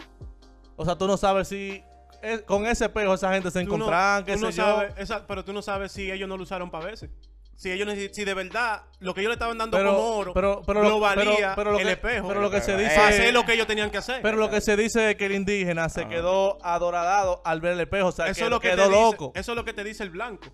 O 0.77 0.85
sea, 0.85 0.97
tú 0.97 1.07
no 1.07 1.17
sabes 1.17 1.49
si 1.49 1.83
eh, 2.23 2.43
con 2.47 2.67
ese 2.67 2.85
espejo 2.85 3.15
esa 3.15 3.33
gente 3.33 3.51
se 3.51 3.61
Tú 3.65 3.69
no- 3.69 3.75
encontraban, 3.77 4.25
qué 4.25 4.35
tú 4.35 4.41
no 4.43 4.53
sé 4.53 4.59
yo. 4.59 4.63
sabes- 4.65 4.95
esa- 4.97 5.27
pero 5.27 5.45
tú 5.45 5.53
no 5.53 5.61
sabes 5.63 5.91
si 5.93 6.11
ellos 6.11 6.29
no 6.29 6.37
lo 6.37 6.45
usaron 6.45 6.71
para 6.71 6.87
veces. 6.87 7.11
Si 7.57 7.71
ellos 7.71 7.89
si 8.13 8.25
de 8.25 8.35
verdad 8.35 8.83
lo 9.01 9.13
que 9.15 9.21
ellos 9.21 9.31
le 9.31 9.35
estaban 9.35 9.57
dando 9.59 9.77
Pero- 9.77 9.95
como 9.95 10.17
oro 10.17 10.33
pero- 10.35 10.63
pero 10.67 10.83
lo 10.83 10.89
lo- 10.89 11.01
valía 11.01 11.25
pero- 11.25 11.55
pero 11.57 11.73
lo 11.73 11.79
el 11.79 11.85
que- 11.87 11.93
espejo. 11.93 12.29
pero 12.29 12.41
lo 12.41 12.51
que 12.51 12.61
se 12.61 12.77
dice 12.77 12.95
para 12.97 13.11
eh, 13.11 13.15
hacer 13.15 13.35
lo 13.35 13.45
que 13.45 13.53
ellos 13.55 13.67
tenían 13.67 13.91
que 13.91 13.99
hacer. 13.99 14.23
Pero 14.23 14.37
lo 14.37 14.51
que 14.51 14.61
se 14.61 14.77
dice 14.77 15.11
es 15.11 15.17
que 15.17 15.27
el 15.27 15.33
indígena 15.33 15.89
se 15.89 16.01
Ajá. 16.03 16.09
quedó 16.11 16.59
adoradado 16.65 17.43
al 17.45 17.61
ver 17.61 17.73
el 17.73 17.81
espejo, 17.81 18.09
o 18.09 18.13
sea, 18.13 18.27
eso 18.29 18.39
que 18.39 18.45
es 18.45 18.51
lo 18.51 18.61
que 18.61 18.71
quedó 18.71 18.89
dice- 18.89 19.01
loco. 19.01 19.33
eso 19.35 19.53
es 19.53 19.57
lo 19.57 19.65
que 19.65 19.73
te 19.73 19.85
dice 19.85 20.03
el 20.03 20.11
blanco. 20.11 20.47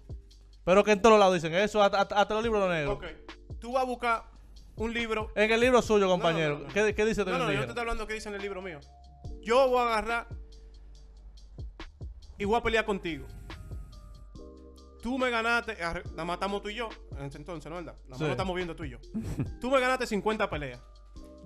Pero 0.65 0.85
que 0.85 0.93
en 0.93 1.01
todos 1.01 1.19
lados 1.19 1.35
dicen 1.35 1.55
eso, 1.55 1.83
hasta, 1.83 2.27
los 2.35 2.43
libros 2.43 2.63
de 2.69 2.75
negros. 2.77 2.97
Ok. 2.97 3.05
Tú 3.59 3.73
vas 3.73 3.83
a 3.83 3.87
buscar 3.87 4.25
un 4.77 4.93
libro. 4.93 5.31
En 5.35 5.51
el 5.51 5.61
libro 5.61 5.81
suyo, 5.83 6.09
compañero, 6.09 6.59
no, 6.59 6.67
no. 6.67 6.75
¿qué, 6.75 6.95
qué 6.95 7.05
dice 7.07 7.25
del 7.25 7.33
No, 7.39 7.45
no, 7.45 7.53
yo 7.53 7.61
te 7.61 7.69
estoy 7.69 7.81
hablando 7.81 8.07
que 8.07 8.15
dice 8.15 8.29
en 8.29 8.35
el 8.35 8.43
libro 8.43 8.61
mío. 8.61 8.81
Yo 9.49 9.67
voy 9.67 9.78
a 9.78 9.83
agarrar 9.85 10.26
y 12.37 12.45
voy 12.45 12.57
a 12.59 12.62
pelear 12.62 12.85
contigo. 12.85 13.26
Tú 15.00 15.17
me 15.17 15.31
ganaste, 15.31 15.75
la 16.14 16.25
matamos 16.26 16.61
tú 16.61 16.69
y 16.69 16.75
yo, 16.75 16.90
en 17.17 17.25
ese 17.25 17.38
entonces, 17.38 17.71
¿no 17.73 17.78
es 17.78 17.85
verdad? 17.87 17.99
La 18.09 18.17
Sí. 18.17 18.23
mano 18.25 18.33
estamos 18.35 18.55
viendo 18.55 18.76
tú 18.76 18.85
y 18.85 18.90
yo. 18.90 18.99
Tú 19.59 19.71
me 19.71 19.81
ganaste 19.81 20.07
50 20.07 20.50
peleas. 20.50 20.83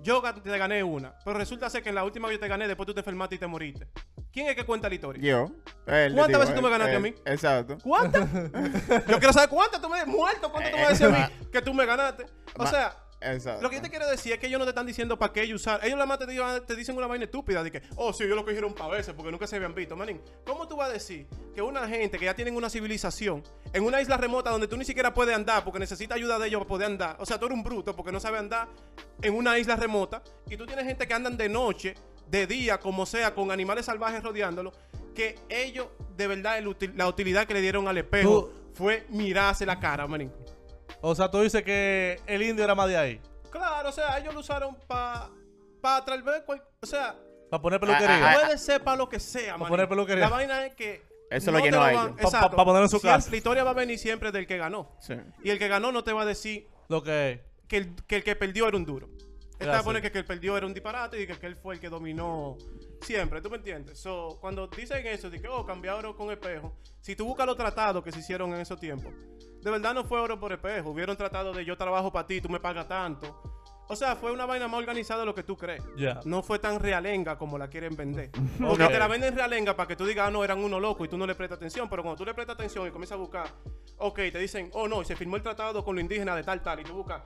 Yo 0.01 0.21
te 0.21 0.57
gané 0.57 0.83
una, 0.83 1.15
pero 1.23 1.37
resulta 1.37 1.69
ser 1.69 1.81
que 1.81 1.87
en 1.87 1.95
la 1.95 2.03
última 2.03 2.27
que 2.27 2.33
yo 2.33 2.39
te 2.41 2.49
gané, 2.49 2.67
después 2.67 2.85
tú 2.87 2.93
te 2.93 2.99
enfermaste 2.99 3.35
y 3.35 3.37
te 3.37 3.47
moriste. 3.47 3.87
¿Quién 4.33 4.47
es 4.47 4.55
que 4.57 4.65
cuenta 4.65 4.89
la 4.89 4.95
historia? 4.95 5.23
Yo. 5.23 5.45
Él, 5.85 6.11
¿Cuántas 6.13 6.27
digo, 6.27 6.39
veces 6.41 6.55
tú 6.55 6.61
me 6.61 6.67
él, 6.67 6.71
ganaste 6.73 6.95
a 6.97 6.99
mí? 6.99 7.15
Exacto. 7.23 7.77
¿Cuántas? 7.81 8.29
Yo 9.07 9.17
quiero 9.17 9.31
saber 9.31 9.47
cuántas 9.49 9.79
tú 9.81 9.87
me 9.87 10.01
has 10.01 10.07
muerto, 10.07 10.51
cuántas 10.51 10.71
tú 10.73 10.77
me 10.77 10.83
a 10.83 10.89
decir 10.89 11.05
a 11.05 11.09
mí 11.29 11.47
que 11.49 11.61
tú 11.61 11.73
me 11.73 11.85
ganaste. 11.85 12.25
O 12.57 12.63
Ma- 12.63 12.69
sea, 12.69 12.97
Exacto. 13.23 13.61
lo 13.61 13.69
que 13.69 13.77
yo 13.77 13.81
te 13.81 13.89
quiero 13.89 14.07
decir 14.07 14.33
es 14.33 14.39
que 14.39 14.47
ellos 14.47 14.59
no 14.59 14.65
te 14.65 14.69
están 14.69 14.85
diciendo 14.85 15.17
para 15.17 15.31
qué 15.31 15.43
ellos 15.43 15.61
usar. 15.61 15.79
Ellos 15.83 15.95
nada 15.95 16.05
más 16.05 16.19
te, 16.19 16.25
digan- 16.27 16.65
te 16.65 16.75
dicen 16.75 16.97
una 16.97 17.07
vaina 17.07 17.25
estúpida 17.25 17.63
de 17.63 17.71
que, 17.71 17.81
oh, 17.95 18.11
sí, 18.13 18.23
ellos 18.23 18.35
lo 18.35 18.43
cogieron 18.45 18.73
para 18.73 18.89
veces 18.95 19.13
porque 19.13 19.31
nunca 19.31 19.47
se 19.47 19.55
habían 19.55 19.73
visto. 19.73 19.95
Manín, 19.95 20.21
¿cómo 20.45 20.67
tú 20.67 20.75
vas 20.75 20.89
a 20.89 20.93
decir 20.93 21.25
que 21.55 21.61
una 21.61 21.87
gente 21.87 22.17
que 22.19 22.25
ya 22.25 22.35
tienen 22.35 22.55
una 22.55 22.69
civilización 22.69 23.43
en 23.71 23.83
una 23.83 24.01
isla 24.01 24.17
remota 24.17 24.49
donde 24.49 24.67
tú 24.67 24.75
ni 24.77 24.85
siquiera 24.85 25.13
puedes 25.13 25.35
andar 25.35 25.63
porque 25.63 25.79
necesitas 25.79 26.15
ayuda 26.15 26.37
de 26.39 26.47
ellos 26.47 26.59
para 26.59 26.69
poder 26.69 26.87
andar? 26.87 27.15
O 27.19 27.25
sea, 27.25 27.39
tú 27.39 27.45
eres 27.45 27.57
un 27.57 27.63
bruto 27.63 27.95
porque 27.95 28.11
no 28.11 28.19
sabes 28.19 28.39
andar 28.39 28.67
en 29.21 29.33
una 29.33 29.57
isla 29.57 29.75
remota 29.75 30.21
y 30.49 30.57
tú 30.57 30.65
tienes 30.65 30.85
gente 30.85 31.07
que 31.07 31.13
andan 31.13 31.37
de 31.37 31.47
noche, 31.49 31.95
de 32.29 32.47
día, 32.47 32.79
como 32.79 33.05
sea, 33.05 33.33
con 33.35 33.51
animales 33.51 33.85
salvajes 33.85 34.23
rodeándolo, 34.23 34.71
que 35.13 35.35
ellos, 35.49 35.87
de 36.17 36.27
verdad, 36.27 36.57
el 36.57 36.67
util- 36.67 36.93
la 36.95 37.07
utilidad 37.07 37.45
que 37.45 37.53
le 37.53 37.61
dieron 37.61 37.87
al 37.87 37.97
espejo 37.97 38.45
Tú- 38.45 38.53
fue 38.73 39.05
mirarse 39.09 39.65
la 39.65 39.79
cara, 39.79 40.07
manín. 40.07 40.31
O 41.05 41.13
sea, 41.15 41.29
tú 41.29 41.41
dices 41.41 41.61
que 41.63 42.21
el 42.27 42.41
indio 42.43 42.63
era 42.63 42.75
más 42.75 42.87
de 42.87 42.95
ahí. 42.95 43.21
Claro, 43.51 43.89
o 43.89 43.91
sea, 43.91 44.17
ellos 44.19 44.33
lo 44.33 44.39
usaron 44.39 44.73
para 44.87 45.29
pa 45.81 46.03
tal 46.05 46.23
vez, 46.23 46.43
cual- 46.45 46.63
o 46.81 46.85
sea, 46.85 47.13
Para 47.49 47.61
poner 47.61 47.77
peluquería. 47.79 48.25
Ah, 48.25 48.31
ah, 48.31 48.39
puede 48.41 48.57
ser 48.57 48.81
para 48.81 48.95
lo 48.97 49.09
que 49.09 49.19
sea, 49.19 49.51
Pa' 49.53 49.57
manín. 49.57 49.69
poner 49.69 49.89
peluquería. 49.89 50.23
La 50.23 50.29
vaina 50.29 50.65
es 50.65 50.73
que 50.75 51.03
Eso 51.29 51.51
lo 51.51 51.57
te 51.57 51.65
llenó 51.65 51.77
a 51.83 51.91
van- 51.91 51.93
ellos. 51.93 52.05
Pa- 52.07 52.15
pa- 52.15 52.21
Exacto. 52.23 52.55
pa 52.55 52.63
ponerlo 52.65 52.85
en 52.85 52.89
su 52.89 52.99
Siempre- 52.99 53.17
casa. 53.17 53.29
La 53.31 53.35
historia 53.37 53.63
va 53.65 53.71
a 53.71 53.73
venir 53.73 53.99
siempre 53.99 54.31
del 54.31 54.47
que 54.47 54.57
ganó. 54.57 54.95
Sí. 55.01 55.13
Y 55.43 55.49
el 55.49 55.59
que 55.59 55.67
ganó 55.67 55.91
no 55.91 56.05
te 56.05 56.13
va 56.13 56.21
a 56.21 56.25
decir 56.25 56.67
Lo 56.87 57.03
que 57.03 57.31
es. 57.33 57.39
que 57.67 57.77
el 57.77 57.95
que, 58.07 58.15
el 58.15 58.23
que 58.23 58.35
perdió 58.37 58.67
era 58.69 58.77
un 58.77 58.85
duro. 58.85 59.09
Él 59.63 59.67
te 59.69 59.69
va 59.69 59.73
a 59.73 59.77
Gracias. 59.77 59.83
poner 59.85 60.01
que, 60.01 60.11
que 60.11 60.17
el 60.19 60.25
perdió 60.25 60.57
era 60.57 60.65
un 60.65 60.73
disparate 60.73 61.21
y 61.21 61.27
que, 61.27 61.37
que 61.37 61.45
él 61.47 61.55
fue 61.55 61.75
el 61.75 61.79
que 61.79 61.89
dominó 61.89 62.57
siempre. 63.01 63.41
¿Tú 63.41 63.49
me 63.49 63.57
entiendes? 63.57 63.99
So, 63.99 64.37
cuando 64.41 64.67
dicen 64.67 65.05
eso, 65.07 65.29
de 65.29 65.41
que, 65.41 65.47
oh, 65.47 65.65
cambiar 65.65 65.95
oro 65.95 66.15
con 66.15 66.31
espejo, 66.31 66.77
si 67.01 67.15
tú 67.15 67.25
buscas 67.25 67.45
los 67.45 67.57
tratados 67.57 68.03
que 68.03 68.11
se 68.11 68.19
hicieron 68.19 68.53
en 68.53 68.61
esos 68.61 68.79
tiempos, 68.79 69.13
de 69.61 69.71
verdad 69.71 69.93
no 69.93 70.03
fue 70.03 70.19
oro 70.19 70.39
por 70.39 70.51
espejo. 70.51 70.89
Hubieron 70.91 71.15
tratado 71.15 71.53
de 71.53 71.63
yo 71.63 71.77
trabajo 71.77 72.11
para 72.11 72.27
ti, 72.27 72.41
tú 72.41 72.49
me 72.49 72.59
pagas 72.59 72.87
tanto. 72.87 73.41
O 73.89 73.95
sea, 73.95 74.15
fue 74.15 74.31
una 74.31 74.45
vaina 74.45 74.67
más 74.67 74.79
organizada 74.79 75.19
de 75.21 75.25
lo 75.25 75.35
que 75.35 75.43
tú 75.43 75.57
crees. 75.57 75.83
Ya. 75.97 76.19
No 76.25 76.41
fue 76.41 76.57
tan 76.57 76.79
realenga 76.79 77.37
como 77.37 77.57
la 77.57 77.67
quieren 77.67 77.95
vender. 77.95 78.31
Porque 78.59 78.87
te 78.87 78.97
la 78.97 79.07
venden 79.07 79.35
realenga 79.35 79.75
para 79.75 79.87
que 79.87 79.95
tú 79.95 80.05
digas, 80.05 80.27
ah, 80.27 80.31
no, 80.31 80.43
eran 80.43 80.63
uno 80.63 80.79
loco 80.79 81.03
y 81.05 81.09
tú 81.09 81.17
no 81.17 81.27
le 81.27 81.35
prestas 81.35 81.57
atención. 81.57 81.89
Pero 81.89 82.01
cuando 82.01 82.17
tú 82.17 82.25
le 82.25 82.33
prestas 82.33 82.55
atención 82.55 82.87
y 82.87 82.91
comienzas 82.91 83.17
a 83.17 83.19
buscar, 83.19 83.47
ok, 83.97 84.15
te 84.15 84.39
dicen, 84.39 84.69
oh, 84.73 84.87
no, 84.87 85.03
se 85.03 85.15
firmó 85.15 85.35
el 85.35 85.43
tratado 85.43 85.83
con 85.83 85.95
los 85.95 86.01
indígenas 86.01 86.37
de 86.37 86.43
tal, 86.43 86.61
tal. 86.61 86.79
Y 86.79 86.83
tú 86.83 86.93
buscas, 86.93 87.23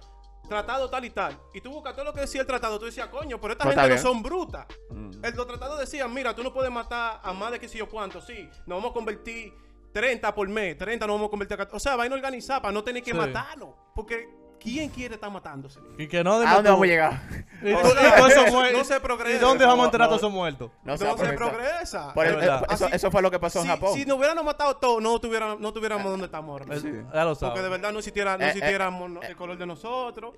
tratado 0.47 0.89
tal 0.89 1.05
y 1.05 1.09
tal. 1.09 1.37
Y 1.53 1.61
tú 1.61 1.71
buscas 1.71 1.93
todo 1.93 2.05
lo 2.05 2.13
que 2.13 2.21
decía 2.21 2.41
el 2.41 2.47
tratado. 2.47 2.79
Tú 2.79 2.85
decías, 2.85 3.07
coño, 3.07 3.39
pero 3.39 3.53
esta 3.53 3.65
Pues 3.65 3.75
gente 3.75 3.95
no 3.95 4.01
son 4.01 4.21
brutas. 4.23 4.65
Mm. 4.89 5.11
El, 5.23 5.35
los 5.35 5.47
tratados 5.47 5.79
decían, 5.79 6.13
mira, 6.13 6.35
tú 6.35 6.43
no 6.43 6.53
puedes 6.53 6.71
matar 6.71 7.19
a 7.23 7.33
más 7.33 7.51
de 7.51 7.59
que 7.59 7.67
sé 7.67 7.77
yo 7.77 7.87
cuánto. 7.89 8.21
Sí, 8.21 8.49
nos 8.65 8.77
vamos 8.77 8.91
a 8.91 8.93
convertir 8.93 9.53
30 9.93 10.33
por 10.35 10.47
mes. 10.49 10.77
30 10.77 11.05
nos 11.07 11.15
vamos 11.15 11.27
a 11.27 11.31
convertir 11.31 11.55
a 11.55 11.57
14. 11.57 11.75
O 11.75 11.79
sea, 11.79 11.95
vaina 11.95 12.15
organizada 12.15 12.61
para 12.61 12.71
no 12.71 12.83
tener 12.83 13.01
que 13.03 13.11
Sí. 13.11 13.17
matarlo. 13.17 13.75
Porque, 13.95 14.27
¿quién 14.59 14.89
quiere 14.89 15.15
estar 15.15 15.31
matándose? 15.31 15.79
Y 15.97 16.07
que 16.07 16.23
no 16.23 16.33
¿A 16.33 16.39
dime 16.39 16.53
dónde 16.53 16.69
vamos 16.69 16.83
a 16.83 16.87
llegar? 16.87 17.21
Y, 17.61 17.73
tú- 17.73 17.81
todos 17.81 18.31
esos 18.31 18.45
no 18.45 18.51
muertos. 18.51 18.87
se 18.87 18.99
progresa. 18.99 19.35
¿Y 19.37 19.39
dónde 19.39 19.65
vamos 19.65 19.87
a 19.87 19.91
No, 19.91 19.97
no. 19.97 20.05
todos 20.05 20.17
esos 20.21 20.31
muertos? 20.31 20.71
No, 20.83 20.91
No, 20.91 20.97
se 20.97 21.05
progresar. 21.05 21.35
progresa. 21.35 22.13
Por 22.13 22.25
el- 22.27 22.39
eso, 22.43 22.65
Así- 22.69 22.85
eso 22.91 23.11
fue 23.11 23.21
lo 23.21 23.31
que 23.31 23.39
pasó 23.39 23.59
en 23.59 23.63
si, 23.65 23.69
Japón. 23.71 23.93
Si 23.93 24.05
nos 24.05 24.17
hubiéramos 24.17 24.43
matado 24.43 24.75
todos, 24.77 25.01
no, 25.01 25.19
tuviera, 25.19 25.55
no 25.59 25.73
tuviéramos 25.73 26.05
donde 26.05 26.25
estamos 26.25 26.61
ahora. 26.61 26.75
Eh, 26.75 26.79
Sí. 26.79 26.91
Ya 27.13 27.23
lo 27.25 27.35
Porque 27.35 27.45
de 27.59 27.65
sabes. 27.65 27.69
verdad 27.71 27.91
no 27.91 27.99
existiera, 27.99 28.37
no 28.37 28.43
Eh, 28.43 28.47
eh, 28.47 28.49
existiéramos 28.49 29.09
no- 29.09 29.21
el 29.21 29.35
color 29.35 29.57
de 29.57 29.65
nosotros. 29.65 30.35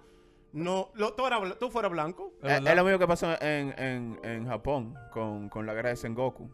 No, 0.52 0.90
lo, 0.96 1.14
tú, 1.14 1.28
era 1.28 1.38
bla- 1.40 1.58
tú 1.60 1.70
fueras 1.70 1.92
blanco. 1.92 2.34
Es 2.42 2.58
Eh, 2.66 2.76
lo 2.76 2.84
mismo 2.84 2.98
que 2.98 3.08
pasó 3.08 3.28
en, 3.40 3.74
en, 3.78 4.20
en 4.24 4.48
Japón 4.48 4.96
con, 5.12 5.48
con 5.50 5.66
la 5.68 5.74
guerra 5.74 5.90
de 5.90 5.96
Sengoku. 5.96 6.50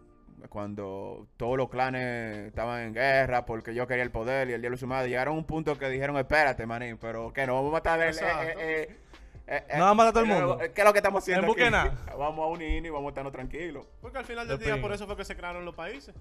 Cuando 0.50 1.28
todos 1.38 1.58
los 1.58 1.70
clanes 1.70 2.48
estaban 2.48 2.82
en 2.82 2.94
guerra 2.94 3.46
porque 3.46 3.74
yo 3.74 3.88
quería 3.88 4.04
el 4.04 4.12
poder 4.12 4.50
y 4.50 4.54
el 4.54 4.62
diablo 4.62 4.75
y 4.75 4.80
su 4.80 4.88
madre. 4.88 5.10
Llegaron 5.10 5.36
a 5.36 5.38
un 5.38 5.46
punto 5.46 5.78
que 5.78 5.90
dijeron, 5.90 6.18
espérate, 6.18 6.66
manín, 6.66 6.98
pero 6.98 7.32
que 7.34 7.46
no 7.46 7.56
vamos 7.56 7.70
a 7.70 7.74
matar 7.74 8.02
el, 8.02 8.16
eh, 8.18 8.56
eh, 8.58 8.98
eh, 9.48 9.64
eh, 9.70 9.78
No 9.78 9.86
vamos 9.86 9.92
a 9.92 9.94
matar 9.94 10.08
a 10.08 10.14
todo 10.14 10.24
el 10.24 10.32
eh, 10.32 10.34
mundo. 10.34 10.58
¿Qué 10.74 10.82
es 10.82 10.86
lo 10.86 10.94
que 10.94 11.00
estamos 11.00 11.24
haciendo? 11.24 11.56
En 11.58 11.75
aquí? 11.75 11.96
Vamos 12.18 12.40
a 12.44 12.48
unirnos 12.48 12.88
y 12.88 12.90
vamos 12.90 13.08
a 13.08 13.10
estarnos 13.10 13.34
tranquilos. 13.34 13.86
Porque 14.02 14.18
al 14.18 14.25
final 14.25 14.48
del 14.48 14.58
De 14.58 14.66
día, 14.66 14.82
por 14.82 14.92
eso 14.92 15.06
fue 15.06 15.16
que 15.16 15.25
se 15.25 15.36
crearon 15.36 15.66
los 15.66 15.75
países. 15.75 16.16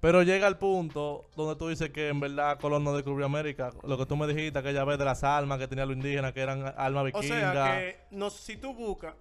Pero 0.00 0.22
llega 0.22 0.46
el 0.46 0.56
punto 0.56 1.28
donde 1.36 1.56
tú 1.56 1.68
dices 1.68 1.90
que 1.90 2.08
en 2.08 2.20
verdad 2.20 2.58
Colón 2.58 2.84
no 2.84 2.94
descubrió 2.94 3.26
América. 3.26 3.70
Lo 3.82 3.98
que 3.98 4.06
tú 4.06 4.16
me 4.16 4.26
dijiste 4.26 4.58
aquella 4.58 4.84
vez 4.84 4.98
de 4.98 5.04
las 5.04 5.22
armas 5.24 5.58
que 5.58 5.68
tenían 5.68 5.88
los 5.88 5.96
indígenas, 5.96 6.32
que 6.32 6.40
eran 6.40 6.72
armas 6.76 7.02
O 7.02 7.04
vikingas. 7.04 7.28
sea 7.28 7.78
que 7.78 8.00
no, 8.10 8.30
si 8.30 8.56
tú 8.56 8.72
buscas, 8.72 9.14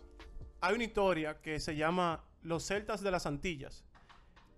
hay 0.61 0.75
una 0.75 0.83
historia 0.85 1.41
que 1.41 1.59
se 1.59 1.75
llama 1.75 2.23
Los 2.43 2.65
Celtas 2.65 3.01
de 3.01 3.11
las 3.11 3.25
Antillas, 3.25 3.83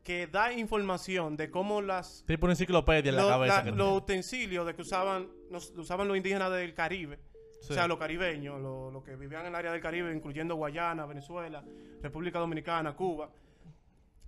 que 0.04 0.28
da 0.28 0.52
información 0.54 1.38
de 1.38 1.52
cómo 1.52 1.82
las 1.82 2.24
Tipo 2.26 2.46
una 2.46 2.54
enciclopedia 2.54 3.10
en 3.10 3.16
la 3.16 3.22
lo- 3.24 3.28
cabeza. 3.30 3.58
la- 3.58 3.64
que- 3.64 3.72
los 3.72 3.98
utensilios 3.98 4.66
de 4.66 4.74
que 4.76 4.82
usaban, 4.82 5.30
nos- 5.50 5.72
usaban 5.78 6.08
los 6.08 6.18
indígenas 6.18 6.52
del 6.52 6.74
Caribe. 6.74 7.20
Sí. 7.62 7.74
O 7.74 7.76
sea, 7.76 7.88
los 7.88 8.00
caribeños, 8.00 8.60
los 8.60 8.92
los 8.92 9.04
que 9.04 9.16
vivían 9.16 9.42
en 9.42 9.48
el 9.50 9.56
área 9.56 9.72
del 9.72 9.82
Caribe, 9.82 10.12
incluyendo 10.12 10.56
Guayana, 10.56 11.06
Venezuela, 11.06 11.64
República 12.02 12.40
Dominicana, 12.40 12.96
Cuba. 12.96 13.30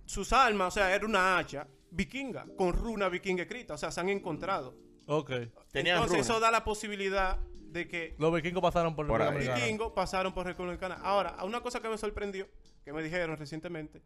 Sus 0.04 0.32
armas, 0.32 0.68
o 0.68 0.70
sea, 0.70 0.94
era 0.94 1.04
una 1.04 1.38
hacha 1.38 1.66
vikinga, 1.90 2.46
con 2.56 2.72
runa 2.72 3.08
vikinga 3.08 3.42
escrita. 3.42 3.74
O 3.74 3.78
sea, 3.78 3.90
se 3.90 4.00
han 4.00 4.08
encontrado. 4.10 4.76
Ok. 5.06 5.30
Tenían 5.72 5.96
Entonces, 5.96 6.10
runa. 6.18 6.20
eso 6.20 6.40
da 6.40 6.50
la 6.50 6.62
posibilidad 6.62 7.38
de 7.38 7.88
que 7.88 8.14
Los 8.18 8.32
vikingos 8.32 8.62
pasaron 8.62 8.94
por, 8.94 9.06
Por 9.08 9.18
República. 9.18 9.32
Dominicana. 9.50 9.64
vikingos 9.64 9.92
pasaron 9.92 10.32
por 10.32 10.46
República 10.46 10.86
Dominicana. 10.86 10.94
Ahora, 11.08 11.36
una 11.44 11.60
cosa 11.60 11.80
que 11.82 11.88
me 11.88 11.98
sorprendió, 11.98 12.46
que 12.84 12.92
me 12.92 13.02
dijeron 13.02 13.36
recientemente, 13.36 14.00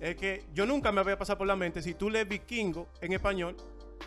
es 0.00 0.16
que 0.16 0.44
yo 0.52 0.66
nunca 0.66 0.92
me 0.92 1.00
había 1.00 1.18
pasado 1.18 1.38
por 1.38 1.46
la 1.46 1.56
mente, 1.56 1.82
si 1.82 1.94
tú 1.94 2.10
lees 2.10 2.28
vikingo 2.28 2.88
en 3.00 3.12
español, 3.12 3.56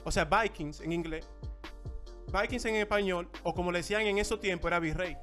o 0.03 0.11
sea, 0.11 0.25
Vikings 0.25 0.81
en 0.81 0.91
inglés, 0.91 1.29
Vikings 2.31 2.65
en 2.65 2.75
español, 2.75 3.29
o 3.43 3.53
como 3.53 3.71
le 3.71 3.79
decían 3.79 4.01
en 4.01 4.17
esos 4.17 4.39
tiempos, 4.39 4.67
era 4.69 4.79
virrey. 4.79 5.15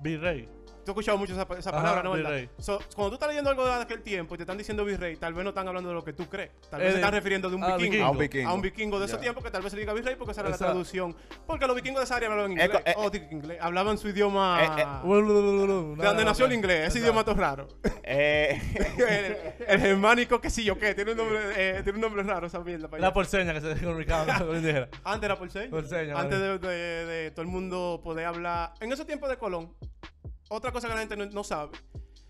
Virrey. 0.00 0.48
Tú 0.84 0.90
has 0.90 0.94
escuchado 0.94 1.16
mucho 1.18 1.32
esa, 1.32 1.42
esa 1.56 1.70
Ajá, 1.70 1.78
palabra, 1.78 2.02
¿no? 2.02 2.12
¿verdad? 2.12 2.30
virrey. 2.30 2.50
So, 2.58 2.78
cuando 2.94 3.10
tú 3.10 3.14
estás 3.14 3.28
leyendo 3.28 3.50
algo 3.50 3.64
de 3.64 3.72
aquel 3.74 4.02
tiempo 4.02 4.34
y 4.34 4.38
te 4.38 4.42
están 4.42 4.58
diciendo 4.58 4.84
virrey, 4.84 5.16
tal 5.16 5.32
vez 5.32 5.44
no 5.44 5.50
están 5.50 5.68
hablando 5.68 5.88
de 5.90 5.94
lo 5.94 6.04
que 6.04 6.12
tú 6.12 6.28
crees. 6.28 6.50
Tal 6.70 6.80
vez 6.80 6.88
Eh, 6.88 6.92
se 6.92 6.98
están 6.98 7.12
refiriendo 7.12 7.48
de 7.48 7.54
un 7.56 7.60
vikingo. 7.62 7.78
vikingo. 7.78 8.04
A 8.04 8.10
un 8.10 8.18
vikingo. 8.18 8.48
A 8.50 8.54
un 8.54 8.62
vikingo 8.62 8.98
de 8.98 9.06
esos 9.06 9.18
Ya. 9.18 9.22
tiempos 9.22 9.44
que 9.44 9.50
tal 9.50 9.62
vez 9.62 9.70
se 9.72 9.78
diga 9.78 9.92
virrey 9.92 10.16
porque 10.16 10.32
esa 10.32 10.40
era 10.40 10.50
la 10.50 10.58
traducción. 10.58 11.14
Porque 11.46 11.66
los 11.66 11.76
vikingos 11.76 12.00
de 12.00 12.04
esa 12.04 12.16
área 12.16 12.28
hablaban 12.30 12.50
Eh, 12.50 12.64
inglés. 12.64 12.82
eh, 12.84 12.94
oh, 12.96 13.10
inglés. 13.30 13.58
Hablaban 13.60 13.96
su 13.98 14.08
idioma. 14.08 14.58
Eh, 14.64 14.82
eh, 14.82 14.84
de 15.06 16.04
donde 16.04 16.24
nació 16.24 16.46
el 16.46 16.52
inglés. 16.52 16.88
Ese 16.88 16.98
idioma 16.98 17.24
todo 17.24 17.34
raro. 17.36 17.68
Eh, 18.02 18.60
el, 19.58 19.64
el 19.68 19.80
germánico, 19.80 20.40
que 20.40 20.50
sí 20.50 20.64
yo 20.64 20.78
qué. 20.78 20.94
Tiene 20.94 21.12
un 21.12 21.18
nombre, 21.18 21.38
eh, 21.56 21.80
tiene 21.82 21.96
un 21.98 22.02
nombre 22.02 22.22
raro 22.24 22.46
esa 22.46 22.58
mierda. 22.60 22.88
La 22.90 22.96
allá. 22.96 23.12
por 23.12 23.26
seña 23.26 23.52
que 23.54 23.60
se 23.60 23.68
los 23.76 23.78
indígenas. 23.82 24.88
Antes 25.04 25.24
era 25.24 25.38
por 25.38 25.50
señas. 25.50 25.68
Por 25.70 25.86
señas, 25.86 26.18
Antes 26.18 26.40
vale. 26.40 26.58
de, 26.58 26.68
de- 26.68 27.06
de 27.06 27.30
todo 27.30 27.42
el 27.42 27.48
mundo 27.48 28.00
poder 28.02 28.26
hablar. 28.26 28.74
En 28.80 28.92
ese 28.92 29.04
tiempo 29.04 29.28
de 29.28 29.36
Colón, 29.36 29.72
otra 30.52 30.72
cosa 30.72 30.88
que 30.88 30.94
la 30.94 31.00
gente 31.00 31.16
no, 31.16 31.26
no 31.26 31.44
sabe, 31.44 31.72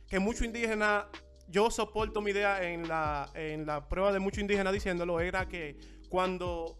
que 0.08 0.18
muchos 0.18 0.42
indígenas, 0.42 1.04
yo 1.48 1.70
soporto 1.70 2.20
mi 2.20 2.30
idea 2.30 2.62
en 2.70 2.88
la, 2.88 3.28
en 3.34 3.66
la 3.66 3.88
prueba 3.88 4.12
de 4.12 4.18
muchos 4.20 4.38
indígenas 4.40 4.72
diciéndolo, 4.72 5.20
era 5.20 5.48
que 5.48 5.78
cuando 6.08 6.78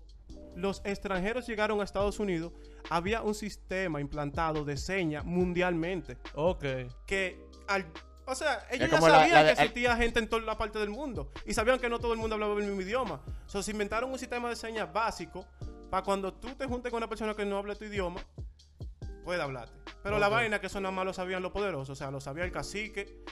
los 0.57 0.83
extranjeros 0.85 1.47
llegaron 1.47 1.81
a 1.81 1.85
Estados 1.85 2.19
Unidos, 2.21 2.53
había 2.91 3.23
un 3.23 3.35
sistema 3.35 4.01
implantado 4.01 4.65
de 4.65 4.77
señas 4.77 5.25
mundialmente. 5.25 6.19
Ok. 6.35 6.65
Que 7.07 7.43
al... 7.69 7.87
O 8.25 8.35
sea, 8.35 8.67
ellos 8.71 8.89
ya 8.91 9.01
la- 9.01 9.01
sabían 9.01 9.31
la 9.33 9.39
de- 9.45 9.45
que 9.47 9.53
existía 9.63 9.97
gente 9.97 10.21
en 10.21 10.29
toda 10.29 10.43
la 10.43 10.57
parte 10.57 10.79
del 10.79 10.91
mundo. 10.91 11.33
Y 11.45 11.55
sabían 11.55 11.79
que 11.81 11.89
no 11.89 11.99
todo 11.99 12.13
el 12.13 12.19
mundo 12.19 12.35
hablaba 12.35 12.55
el 12.55 12.65
mismo 12.67 12.81
idioma. 12.81 13.21
O 13.47 13.49
sea, 13.49 13.63
se 13.63 13.73
inventaron 13.73 14.11
un 14.11 14.19
sistema 14.19 14.49
de 14.49 14.57
señas 14.57 14.93
básico 14.93 15.45
para 15.91 16.03
cuando 16.05 16.33
tú 16.33 16.49
te 16.55 16.67
juntes 16.67 16.91
con 16.91 16.99
una 16.99 17.09
persona 17.09 17.35
que 17.35 17.45
no 17.45 17.59
habla 17.59 17.75
tu 17.75 17.85
idioma, 17.85 18.21
pueda 19.25 19.45
hablarte. 19.45 19.82
Pero 20.03 20.19
la 20.19 20.29
vaina 20.29 20.61
que 20.61 20.67
eso 20.67 20.81
nada 20.81 20.93
más 20.95 21.05
lo 21.05 21.13
sabían 21.13 21.43
los 21.43 21.53
poderosos. 21.53 21.91
O 21.91 21.95
sea, 21.97 22.11
lo 22.11 22.21
sabía 22.21 22.45
el 22.45 22.53
cacique. 22.53 23.23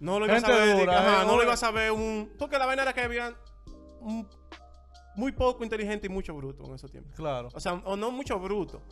No 0.00 0.18
lo 0.18 0.26
iba 0.26 0.34
Gente 0.34 0.52
a 0.52 0.56
saber. 0.56 0.76
dura, 0.78 0.98
ajá, 0.98 1.22
eh, 1.22 1.26
no 1.26 1.36
lo 1.36 1.42
iba 1.42 1.52
a 1.52 1.56
saber 1.56 1.90
un. 1.92 2.32
Porque 2.38 2.58
la 2.58 2.66
vaina 2.66 2.82
era 2.82 2.92
que 2.92 3.00
había 3.02 3.34
un- 4.00 4.28
muy 5.16 5.32
poco 5.32 5.64
inteligente 5.64 6.06
y 6.06 6.10
mucho 6.10 6.34
bruto 6.34 6.64
en 6.66 6.74
esos 6.74 6.90
tiempos. 6.90 7.14
Claro. 7.16 7.48
O 7.54 7.60
sea, 7.60 7.74
o 7.84 7.96
no 7.96 8.10
mucho 8.10 8.38
bruto. 8.38 8.82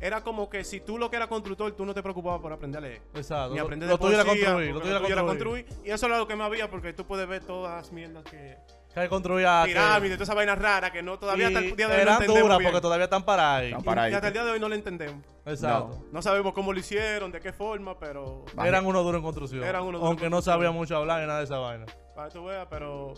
Era 0.00 0.22
como 0.22 0.48
que 0.50 0.62
si 0.64 0.80
tú 0.80 0.98
lo 0.98 1.08
que 1.10 1.16
eras 1.16 1.28
constructor, 1.28 1.72
tú 1.72 1.86
no 1.86 1.94
te 1.94 2.02
preocupabas 2.02 2.40
por 2.40 2.52
aprender 2.52 2.78
a 2.78 2.82
leer. 2.86 3.02
Exacto. 3.14 3.52
Ni 3.52 3.58
Lo, 3.58 3.64
aprender 3.64 3.88
lo 3.88 3.96
de 3.96 4.00
tuyo 4.02 4.14
era 4.14 4.24
poesía, 4.24 4.44
construir. 4.46 4.74
Lo 4.74 4.80
tuyo 4.80 4.96
era 4.96 5.06
era 5.08 5.22
construir. 5.24 5.66
Y 5.84 5.90
eso 5.90 6.06
era 6.06 6.18
lo 6.18 6.26
que 6.28 6.36
más 6.36 6.46
había, 6.46 6.70
porque 6.70 6.92
tú 6.92 7.06
puedes 7.06 7.26
ver 7.26 7.42
todas 7.44 7.74
las 7.76 7.92
mierdas 7.92 8.24
que... 8.24 8.58
Que 8.94 9.08
construía. 9.08 9.62
Pirámides, 9.64 10.16
todas 10.16 10.26
esas 10.28 10.34
vainas 10.36 10.58
raras 10.58 10.90
que 10.90 11.02
no, 11.02 11.18
todavía 11.18 11.46
hasta 11.46 11.60
el 11.60 11.76
día 11.76 11.86
de 11.86 11.92
hoy 11.92 11.96
no 11.98 12.02
eran 12.02 12.14
entendemos 12.14 12.42
duras 12.42 12.58
bien. 12.58 12.70
porque 12.72 12.82
todavía 12.82 13.04
están 13.04 13.22
paradas 13.24 13.60
ahí. 13.60 13.66
Están 13.68 13.80
Y- 13.80 13.84
paradas. 13.84 14.10
y 14.10 14.14
hasta 14.14 14.26
el 14.28 14.32
día 14.32 14.44
de 14.44 14.50
hoy 14.50 14.60
no 14.60 14.68
lo 14.68 14.74
entendemos. 14.74 15.24
Exacto. 15.46 16.04
No 16.10 16.22
sabemos 16.22 16.52
cómo 16.52 16.72
lo 16.72 16.78
hicieron, 16.80 17.30
de 17.30 17.40
qué 17.40 17.52
forma, 17.52 17.98
pero... 17.98 18.44
Vale. 18.54 18.68
Eran 18.68 18.84
unos 18.86 19.04
duros 19.04 19.18
en 19.18 19.22
construcción. 19.24 19.62
Eran 19.64 19.82
unos 19.82 19.92
duros 19.94 20.02
en 20.02 20.06
Aunque 20.08 20.24
no 20.24 20.36
construcción. 20.38 20.54
sabía 20.56 20.70
mucho 20.72 20.96
hablar 20.96 21.20
ni 21.20 21.26
nada 21.26 21.38
de 21.38 21.44
esa 21.44 21.58
vaina. 21.58 21.86
Para 22.16 22.28
que 22.28 22.34
tú 22.34 22.44
veas, 22.44 22.66
pero... 22.68 23.14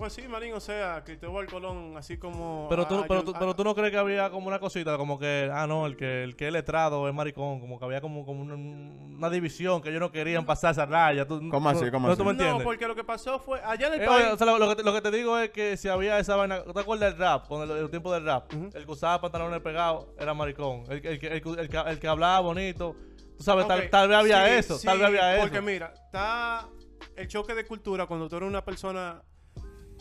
Pues 0.00 0.14
sí, 0.14 0.26
marín, 0.26 0.54
o 0.54 0.60
sea, 0.60 1.04
Cristóbal 1.04 1.46
Colón, 1.46 1.94
así 1.98 2.16
como... 2.16 2.66
Pero 2.70 2.86
tú, 2.86 3.00
a- 3.00 3.06
pero, 3.06 3.20
a- 3.20 3.24
tú, 3.24 3.32
pero 3.38 3.54
tú 3.54 3.62
no 3.64 3.74
crees 3.74 3.90
que 3.90 3.98
había 3.98 4.30
como 4.30 4.48
una 4.48 4.58
cosita, 4.58 4.96
como 4.96 5.18
que, 5.18 5.50
ah, 5.52 5.66
no, 5.66 5.84
el 5.84 5.94
que 5.94 6.24
el 6.24 6.36
que 6.36 6.46
es 6.46 6.52
letrado 6.54 7.06
es 7.06 7.14
maricón, 7.14 7.60
como 7.60 7.78
que 7.78 7.84
había 7.84 8.00
como, 8.00 8.24
como 8.24 8.40
una, 8.40 8.54
una 8.54 9.28
división 9.28 9.82
que 9.82 9.90
ellos 9.90 10.00
no 10.00 10.10
querían 10.10 10.46
pasar 10.46 10.70
esa 10.72 10.86
raya. 10.86 11.26
Tú, 11.28 11.46
¿Cómo 11.50 11.68
así? 11.68 11.90
¿Cómo 11.90 12.06
¿no 12.06 12.14
así? 12.14 12.18
tú 12.18 12.24
me 12.24 12.30
entiendes? 12.30 12.58
No, 12.58 12.64
porque 12.64 12.88
lo 12.88 12.94
que 12.96 13.04
pasó 13.04 13.38
fue... 13.38 13.60
Allá 13.62 13.88
en 13.88 13.92
el 13.92 14.00
Eh, 14.00 14.06
país... 14.06 14.22
oye, 14.24 14.32
o 14.32 14.36
sea, 14.38 14.46
lo, 14.46 14.58
lo 14.58 14.68
que 14.70 14.76
te, 14.76 14.82
lo 14.84 14.92
que 14.94 15.02
te 15.02 15.10
digo 15.10 15.38
es 15.38 15.50
que 15.50 15.76
si 15.76 15.88
había 15.88 16.18
esa 16.18 16.34
vaina, 16.34 16.62
¿te 16.64 16.80
acuerdas 16.80 17.10
del 17.10 17.18
rap? 17.18 17.46
Con 17.46 17.62
el, 17.70 17.76
el 17.76 17.90
tiempo 17.90 18.10
del 18.10 18.24
rap, 18.24 18.50
el 18.54 18.86
que 18.86 18.90
usaba 18.90 19.20
pantalones 19.20 19.60
pegados 19.60 20.06
era 20.18 20.32
maricón. 20.32 20.84
El, 20.88 20.92
el, 21.06 21.18
que- 21.20 21.26
el, 21.28 21.42
que- 21.42 21.60
el 21.60 21.68
que, 21.68 21.76
el 21.78 21.98
que 22.00 22.08
hablaba 22.08 22.40
bonito, 22.40 22.96
tú 23.36 23.44
sabes, 23.44 23.68
tal, 23.68 23.80
Ok, 23.80 23.90
tal 23.90 24.08
vez 24.08 24.16
había 24.16 24.46
sí, 24.46 24.52
eso, 24.54 24.78
sí, 24.78 24.86
tal 24.86 24.96
vez 24.98 25.08
había 25.08 25.34
eso. 25.36 25.42
Porque 25.42 25.60
mira, 25.60 25.92
está 25.94 26.66
el 27.16 27.28
choque 27.28 27.54
de 27.54 27.66
cultura 27.66 28.06
cuando 28.06 28.30
tú 28.30 28.36
eres 28.36 28.48
una 28.48 28.64
persona 28.64 29.22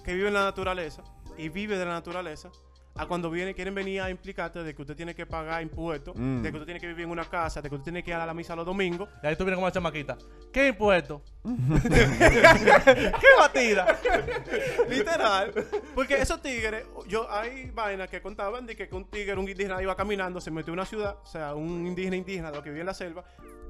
que 0.04 0.14
vive 0.14 0.28
en 0.28 0.34
la 0.34 0.44
naturaleza 0.46 1.04
y 1.38 1.50
vive 1.50 1.78
de 1.78 1.86
la 1.86 1.92
naturaleza. 1.94 2.50
a 2.96 3.06
cuando 3.06 3.30
viene, 3.32 3.54
quieren 3.54 3.74
venir 3.74 4.02
a 4.02 4.10
implicarte 4.10 4.62
de 4.62 4.76
que 4.76 4.82
usted 4.82 4.94
tiene 4.94 5.16
que 5.16 5.26
pagar 5.26 5.62
impuestos, 5.62 6.14
Mm. 6.18 6.42
de 6.42 6.50
que 6.52 6.58
usted 6.58 6.66
tiene 6.66 6.80
que 6.82 6.88
vivir 6.88 7.06
en 7.06 7.12
una 7.12 7.24
casa, 7.24 7.62
de 7.62 7.70
que 7.70 7.76
usted 7.76 7.86
tiene 7.86 8.04
que 8.04 8.10
ir 8.12 8.18
a 8.18 8.26
la 8.26 8.34
misa 8.34 8.58
los 8.58 8.66
domingos. 8.66 9.08
Y 9.24 9.28
ahí 9.28 9.38
tú 9.38 9.46
vienes 9.46 9.56
como 9.56 9.68
la 9.68 9.72
chamaquita. 9.72 10.18
¿Qué 10.52 10.68
impuesto? 10.70 11.22
¿Qué 11.90 13.28
batida? 13.38 13.98
Literal. 14.90 15.54
Porque 15.96 16.16
esos 16.22 16.42
tigres, 16.42 16.86
yo 17.08 17.32
hay 17.32 17.70
vainas 17.72 18.10
que 18.10 18.22
contaban 18.22 18.66
de 18.66 18.76
que 18.76 18.90
un 18.94 19.06
tigre, 19.06 19.34
un 19.36 19.48
indígena 19.48 19.82
iba 19.82 19.96
caminando, 19.96 20.42
se 20.42 20.52
metió 20.52 20.74
en 20.74 20.80
una 20.80 20.86
ciudad, 20.86 21.18
o 21.24 21.26
sea, 21.26 21.56
un 21.56 21.86
indígena 21.88 22.18
indígena 22.18 22.52
lo 22.52 22.62
que 22.62 22.70
vivía 22.70 22.82
en 22.82 22.88
la 22.88 22.94
selva, 22.94 23.24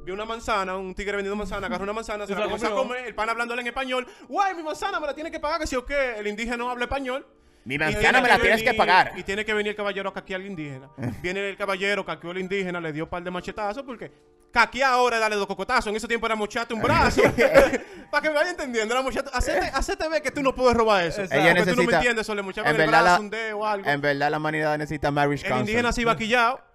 vio 0.03 0.13
una 0.13 0.25
manzana, 0.25 0.75
un 0.75 0.93
tigre 0.95 1.15
vendiendo 1.15 1.35
manzana, 1.35 1.67
agarró 1.67 1.83
una 1.83 1.93
manzana, 1.93 2.25
se 2.25 2.33
la 2.35 2.45
a 2.45 2.69
comer, 2.71 3.05
el 3.05 3.15
pan 3.15 3.29
hablándole 3.29 3.62
en 3.62 3.67
español, 3.67 4.07
guay, 4.27 4.55
mi 4.55 4.63
manzana 4.63 4.99
me 4.99 5.07
la 5.07 5.13
tiene 5.13 5.31
que 5.31 5.39
pagar, 5.39 5.59
que 5.59 5.67
si 5.67 5.75
o 5.75 5.85
qué, 5.85 6.17
el 6.17 6.27
indígena 6.27 6.57
no 6.57 6.69
habla 6.69 6.85
español. 6.85 7.25
Mi 7.65 7.77
manzana 7.77 8.21
me 8.21 8.29
la 8.29 8.39
tienes 8.39 8.63
que 8.63 8.73
pagar. 8.73 9.12
Y 9.17 9.23
tiene 9.23 9.45
que 9.45 9.53
venir 9.53 9.71
el 9.71 9.75
caballero 9.75 10.09
a 10.09 10.13
caquear 10.13 10.41
al 10.41 10.47
indígena. 10.47 10.89
Viene 11.21 11.49
el 11.49 11.57
caballero, 11.57 12.05
caqueó 12.05 12.31
al 12.31 12.38
indígena, 12.38 12.79
le 12.79 12.91
dio 12.93 13.03
un 13.03 13.09
par 13.09 13.21
de 13.21 13.29
machetazos 13.29 13.83
porque 13.83 14.12
caquear 14.51 14.93
ahora 14.93 15.17
es 15.17 15.21
darle 15.21 15.35
dos 15.35 15.45
cocotazos. 15.45 15.88
En 15.88 15.95
ese 15.95 16.07
tiempo 16.07 16.25
era 16.25 16.35
mocharte 16.35 16.73
un 16.73 16.81
brazo. 16.81 17.21
Para 18.12 18.21
que 18.23 18.29
me 18.29 18.35
vaya 18.35 18.49
entendiendo, 18.51 18.93
era 18.93 19.03
mocharte. 19.03 19.29
Hacete, 19.33 19.67
hacete 19.73 20.09
ver 20.09 20.21
que 20.21 20.31
tú 20.31 20.41
no 20.41 20.55
puedes 20.55 20.75
robar 20.75 21.05
eso. 21.05 21.21
Ella 21.21 21.29
Porque 21.29 21.41
tú 21.41 21.45
no 21.45 21.53
me 21.53 21.65
necesita- 21.65 21.95
entiendes, 21.97 22.25
eso 22.25 22.33
le 22.33 22.41
en 22.41 22.47
el 22.47 22.77
verdad 22.77 22.88
brazo, 22.88 23.05
la- 23.05 23.19
un 23.19 23.29
dedo 23.29 23.57
o 23.59 23.65
algo. 23.65 23.89
En 23.89 24.01
verdad, 24.01 24.31
la 24.31 24.38
humanidad 24.38 24.77
necesita 24.77 25.12
marriage 25.12 25.43
El 25.45 25.49
counsel. 25.51 25.69
indígena 25.69 25.91
se 25.91 26.01
iba 26.01 26.15
quillado. 26.17 26.68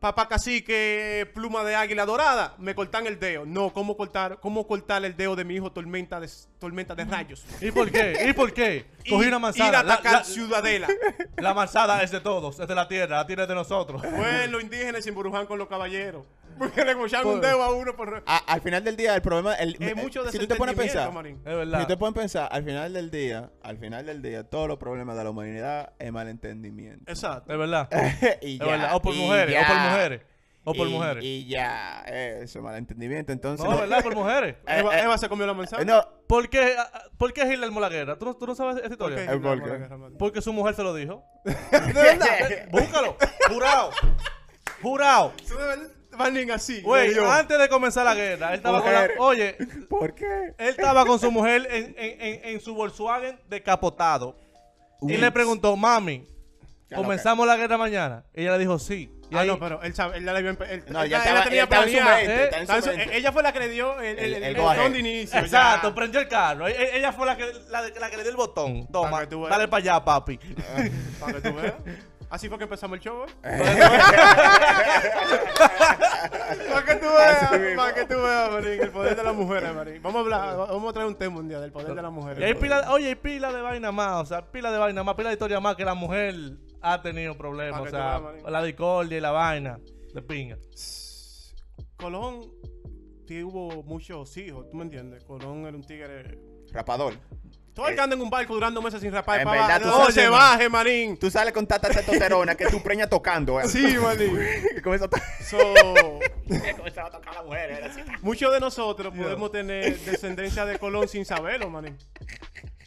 Papá 0.00 0.28
cacique, 0.28 1.28
pluma 1.34 1.64
de 1.64 1.74
águila 1.74 2.06
dorada, 2.06 2.54
me 2.58 2.72
cortan 2.72 3.08
el 3.08 3.18
dedo. 3.18 3.44
No, 3.44 3.72
¿cómo 3.72 3.96
cortar, 3.96 4.38
cómo 4.40 4.64
cortar 4.64 5.04
el 5.04 5.16
dedo 5.16 5.34
de 5.34 5.44
mi 5.44 5.56
hijo 5.56 5.72
tormenta 5.72 6.20
de, 6.20 6.30
tormenta 6.60 6.94
de 6.94 7.04
rayos? 7.04 7.44
¿Y 7.60 7.72
por 7.72 7.90
qué? 7.90 8.26
¿Y 8.28 8.32
por 8.32 8.52
qué? 8.52 8.86
Cogí 9.10 9.26
una 9.26 9.40
manzana. 9.40 9.68
Ir 9.70 9.74
a 9.74 9.82
La- 9.82 9.94
atacar 9.94 10.12
la- 10.12 10.24
Ciudadela. 10.24 10.86
La 11.38 11.52
manzana 11.52 12.00
es 12.02 12.12
de 12.12 12.20
todos, 12.20 12.60
es 12.60 12.68
de 12.68 12.74
la 12.76 12.86
tierra, 12.86 13.16
la 13.16 13.26
tierra 13.26 13.42
es 13.42 13.48
de 13.48 13.54
nosotros. 13.56 14.00
Los 14.50 14.62
indígenas 14.62 15.02
se 15.02 15.08
embrujan 15.08 15.46
con 15.46 15.58
los 15.58 15.66
caballeros. 15.66 16.22
Porque 16.58 16.84
le 16.84 16.94
mochaban 16.94 17.26
un 17.26 17.40
dedo 17.40 17.62
a 17.62 17.72
uno 17.74 17.94
por... 17.96 18.22
A- 18.26 18.36
al 18.52 18.60
final 18.60 18.82
del 18.84 18.96
día, 18.96 19.14
el 19.14 19.22
problema. 19.22 19.54
El, 19.54 19.76
Es 19.80 19.96
mucho 19.96 20.28
si 20.30 20.38
tú 20.38 20.46
te 20.46 20.54
pones 20.56 20.74
a 20.74 20.78
pensar. 20.78 21.12
manín. 21.12 21.36
Es 21.44 21.54
verdad. 21.56 21.80
Si 21.80 21.86
te 21.86 21.96
pones 21.96 22.16
a 22.16 22.20
pensar, 22.20 22.48
al 22.52 22.64
final 22.64 22.92
del 22.92 23.10
día, 23.10 23.50
al 23.62 23.78
final 23.78 24.06
del 24.06 24.22
día, 24.22 24.44
todos 24.44 24.68
los 24.68 24.78
problemas 24.78 25.16
de 25.16 25.24
la 25.24 25.30
humanidad 25.30 25.92
es 25.98 26.12
malentendimiento. 26.12 27.10
Exacto. 27.10 27.52
Es 27.52 27.58
verdad. 27.58 27.88
y 28.42 28.54
Es 28.54 28.58
verdad. 28.66 28.94
O 28.94 29.02
por 29.02 29.14
y 29.14 29.18
mujeres, 29.18 29.56
o 29.62 29.66
por 29.66 29.76
mujeres. 29.76 30.22
O 30.64 30.74
por 30.74 30.86
Y- 30.86 30.90
mujeres. 30.92 31.24
Y 31.24 31.46
ya, 31.46 32.00
eso, 32.02 32.60
malentendimiento. 32.60 33.32
Entonces. 33.32 33.64
No, 33.64 33.72
es 33.72 33.80
verdad, 33.80 34.02
por 34.02 34.14
mujeres. 34.14 34.56
Eh, 34.66 34.80
Eva, 34.80 34.98
eh, 34.98 35.02
Eva 35.04 35.16
se 35.16 35.28
comió 35.28 35.46
la 35.46 35.54
manzana. 35.54 35.82
no, 35.84 36.04
¿Por 36.26 36.50
qué, 36.50 36.76
¿Por 37.16 37.32
qué 37.32 37.42
Hitler 37.42 37.64
armó 37.64 37.80
la 37.80 37.88
guerra? 37.88 38.18
¿Tú 38.18 38.26
no, 38.26 38.34
tú 38.36 38.46
no 38.46 38.54
sabes 38.54 38.76
esa 38.76 38.96
¿Por 38.96 39.12
historia? 39.12 39.26
qué? 39.32 39.38
¿por 39.38 39.62
qué? 39.62 40.16
Porque 40.18 40.42
su 40.42 40.52
mujer 40.52 40.74
se 40.74 40.82
lo 40.82 40.94
dijo. 40.94 41.24
¿De 41.44 41.54
verdad? 41.94 42.68
Búscalo. 42.70 43.16
Jurado. 43.50 43.90
Jurado. 44.82 45.32
Así. 46.54 46.80
Güey, 46.82 47.14
yo. 47.14 47.30
antes 47.30 47.58
de 47.58 47.68
comenzar 47.68 48.04
la 48.04 48.14
guerra, 48.14 48.48
él 48.50 48.54
estaba 48.56 48.82
con 48.82 48.92
la... 48.92 49.08
Oye, 49.18 49.56
¿por 49.88 50.14
qué? 50.14 50.54
él 50.58 50.68
estaba 50.68 51.04
con 51.06 51.18
su 51.18 51.30
mujer 51.30 51.66
en, 51.70 51.94
en, 51.98 52.20
en, 52.20 52.40
en 52.44 52.60
su 52.60 52.74
Volkswagen 52.74 53.38
decapotado. 53.48 54.36
Y 55.02 55.16
le 55.16 55.30
preguntó, 55.30 55.76
mami, 55.76 56.26
¿comenzamos 56.94 57.46
la 57.46 57.56
guerra 57.56 57.78
mañana? 57.78 58.24
Ella 58.34 58.52
le 58.52 58.58
dijo 58.58 58.78
sí. 58.78 59.10
Y 59.30 59.36
Ah, 59.36 59.40
ahí- 59.40 59.48
no, 59.48 59.58
pero 59.58 59.82
él, 59.82 59.94
sabe, 59.94 60.16
él 60.16 60.24
ya 60.24 60.32
le 60.32 60.40
él- 60.40 60.84
No, 60.88 61.02
él 61.02 61.10
ya 61.10 61.18
estaba, 61.18 61.44
tenía 61.44 61.68
planeado. 61.68 62.16
mente. 62.16 62.34
¿eh? 62.34 62.44
está 62.44 62.58
en 62.60 62.66
su 62.66 62.72
Entonces, 62.72 62.96
mente. 62.96 63.16
ella 63.18 63.30
fue 63.30 63.42
la 63.42 63.52
que 63.52 63.58
le 63.58 63.68
dio 63.68 64.00
el, 64.00 64.18
el, 64.18 64.34
El- 64.36 64.42
el, 64.42 64.56
botón 64.56 64.92
de 64.94 64.98
inicio. 65.00 65.38
Exacto, 65.38 65.88
ya. 65.90 65.94
prendió 65.94 66.20
el 66.20 66.28
carro. 66.28 66.66
E- 66.66 66.96
Ella 66.96 67.12
fue 67.12 67.26
la 67.26 67.36
que, 67.36 67.44
la, 67.68 67.82
la 67.82 68.10
que 68.10 68.16
le 68.16 68.22
dio 68.22 68.30
el 68.30 68.36
botón. 68.36 68.86
Toma, 68.90 69.26
dale 69.26 69.68
para 69.68 69.82
allá, 69.82 70.02
papi. 70.04 70.38
Para 71.20 71.32
que 71.34 71.40
tú 71.42 71.54
veas. 71.54 71.74
Así 72.30 72.48
fue 72.48 72.58
que 72.58 72.64
empezamos 72.64 72.98
el 72.98 73.02
show, 73.02 73.24
¿eh? 73.24 73.28
Para 76.70 76.84
que 76.84 76.94
tú 76.96 77.06
veas, 77.06 77.76
para 77.76 77.94
que 77.94 78.04
tú 78.04 78.14
veas, 78.14 78.50
Marín, 78.50 78.80
el 78.82 78.90
poder 78.90 79.16
de 79.16 79.24
las 79.24 79.34
mujeres, 79.34 79.74
Marín. 79.74 80.02
Vamos 80.02 80.16
a 80.16 80.20
hablar, 80.20 80.56
vamos 80.56 80.90
a 80.90 80.92
traer 80.92 81.08
un 81.08 81.14
tema 81.14 81.38
un 81.38 81.48
día 81.48 81.60
del 81.60 81.72
poder 81.72 81.94
de 81.94 82.02
las 82.02 82.12
mujeres. 82.12 82.40
Y 82.40 82.44
hay 82.44 82.54
pila, 82.54 82.92
oye, 82.92 83.08
hay 83.08 83.14
pila 83.14 83.52
de 83.52 83.62
vaina 83.62 83.92
más, 83.92 84.22
o 84.22 84.26
sea, 84.26 84.50
pila 84.50 84.70
de 84.70 84.78
vaina 84.78 85.02
más, 85.02 85.14
pila 85.14 85.30
de 85.30 85.34
historia 85.34 85.60
más 85.60 85.76
que 85.76 85.84
la 85.84 85.94
mujer 85.94 86.34
ha 86.80 87.00
tenido 87.02 87.36
problemas, 87.36 87.80
o 87.80 87.86
sea, 87.88 88.18
veas, 88.18 88.50
la 88.50 88.62
discordia 88.62 89.18
y 89.18 89.20
la 89.20 89.30
vaina 89.30 89.78
de 90.12 90.22
pinga. 90.22 90.58
Colón 91.96 92.42
tuvo 93.26 93.82
muchos 93.82 94.36
hijos, 94.36 94.68
¿tú 94.70 94.76
me 94.76 94.84
entiendes? 94.84 95.24
Colón 95.24 95.66
era 95.66 95.76
un 95.76 95.84
tigre... 95.84 96.38
Rapador. 96.72 97.14
Todo 97.78 97.88
el 97.88 97.94
que 97.94 98.00
anda 98.00 98.16
en 98.16 98.22
un 98.22 98.28
barco 98.28 98.54
durando 98.54 98.82
meses 98.82 99.00
sin 99.00 99.12
rapar 99.12 99.38
En 99.38 99.44
para 99.44 99.60
verdad, 99.62 99.80
tú. 99.80 99.86
No 99.86 99.96
sabes, 99.98 100.14
se 100.14 100.22
man. 100.28 100.32
baje, 100.32 100.68
Marín. 100.68 101.16
Tú 101.16 101.30
sales 101.30 101.52
con 101.54 101.64
tanta 101.66 101.88
testosterona 101.88 102.56
que 102.56 102.66
tu 102.66 102.82
preña 102.82 103.08
tocando, 103.08 103.60
¿eh? 103.60 103.68
Sí, 103.68 103.96
Marín. 103.98 104.36
Que 104.74 104.82
comienza 104.82 105.06
a 105.06 105.08
to- 105.08 105.16
So, 105.48 105.58
que 106.48 107.00
a 107.00 107.10
tocar 107.10 107.28
a 107.28 107.34
la 107.34 107.42
mujer, 107.44 107.70
¿eh? 107.70 107.80
Así. 107.84 108.00
muchos 108.22 108.52
de 108.52 108.58
nosotros 108.60 109.14
podemos 109.16 109.52
tener 109.52 109.96
descendencia 110.00 110.66
de 110.66 110.78
Colón 110.78 111.06
sin 111.08 111.24
saberlo, 111.24 111.70
manín. 111.70 111.96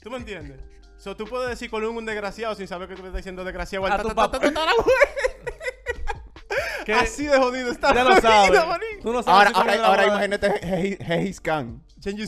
¿Tú 0.03 0.11
me 0.11 0.17
entiendes? 0.17 0.59
So, 0.97 1.15
tú 1.15 1.25
puedes 1.25 1.49
decir 1.49 1.69
Colón 1.71 1.95
un 1.95 2.05
desgraciado 2.05 2.53
sin 2.55 2.67
saber 2.67 2.87
que 2.89 2.95
tú 2.95 3.01
le 3.01 3.07
estás 3.07 3.19
diciendo 3.19 3.43
desgraciado. 3.45 3.85
A 3.87 3.93
al 3.93 4.01
tu 4.01 4.09
ta- 4.09 4.13
ta- 4.15 4.31
ta- 4.31 4.31
papá. 4.31 4.39
ta- 4.39 4.53
ta- 4.53 4.65
la 4.65 4.73
mujer. 4.75 4.93
Que 6.85 6.93
Así 6.93 7.25
de 7.25 7.37
jodido 7.37 7.71
está. 7.71 7.89
ya 7.93 8.03
la 8.03 8.09
lo 8.09 8.15
vida, 8.15 8.21
sabes. 8.21 8.67
manín. 8.67 8.99
Tú 9.01 9.13
no 9.13 9.21
sabes 9.23 9.27
Ahora, 9.37 9.47
si 9.49 9.53
comió 9.53 9.71
ahora, 9.71 9.81
la 9.81 9.87
ahora 9.87 10.07
imagínate 10.07 10.51
Ge- 10.59 10.97
Gengis 11.05 11.39
Khan. 11.39 11.81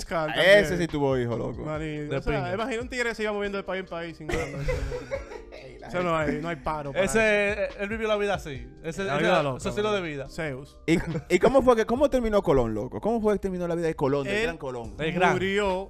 Khan 0.05 0.27
también. 0.27 0.59
Ese 0.59 0.77
sí 0.77 0.87
tuvo 0.87 1.17
hijo, 1.17 1.35
loco. 1.37 1.63
O 1.63 1.65
sea, 1.65 2.21
pinga. 2.21 2.53
imagina 2.53 2.81
un 2.81 2.89
tigre 2.89 3.09
que 3.09 3.15
se 3.15 3.23
iba 3.23 3.31
moviendo 3.33 3.57
de 3.57 3.63
país 3.63 3.81
en 3.81 3.85
país 3.87 4.17
sin 4.17 4.27
nada. 4.27 4.45
Eso 5.87 6.01
no 6.01 6.15
hay, 6.17 6.39
no 6.41 6.47
hay 6.47 6.55
paro. 6.55 6.91
para 6.93 7.03
eso. 7.03 7.19
Ese, 7.19 7.67
él 7.79 7.89
vivió 7.89 8.07
la 8.07 8.15
vida 8.15 8.35
así. 8.35 8.67
Ese, 8.83 9.03
La 9.03 9.15
ese- 9.15 9.23
vida 9.23 9.43
loca, 9.43 9.59
su 9.59 9.69
estilo 9.69 9.91
de 9.91 10.01
vida. 10.01 10.29
Zeus. 10.29 10.77
¿Y, 10.87 10.97
¿Y 11.29 11.39
cómo 11.39 11.61
fue 11.61 11.75
que 11.75 11.85
cómo 11.85 12.09
terminó 12.09 12.41
Colón, 12.41 12.73
loco? 12.73 13.01
¿Cómo 13.01 13.21
fue 13.21 13.33
que 13.33 13.39
terminó 13.39 13.67
la 13.67 13.75
vida 13.75 13.87
de 13.87 13.95
Colón, 13.95 14.23
del 14.23 14.33
Él- 14.35 14.43
gran 14.43 14.57
Colón? 14.57 14.95
El 14.97 15.11
gran. 15.13 15.33
Murió, 15.33 15.89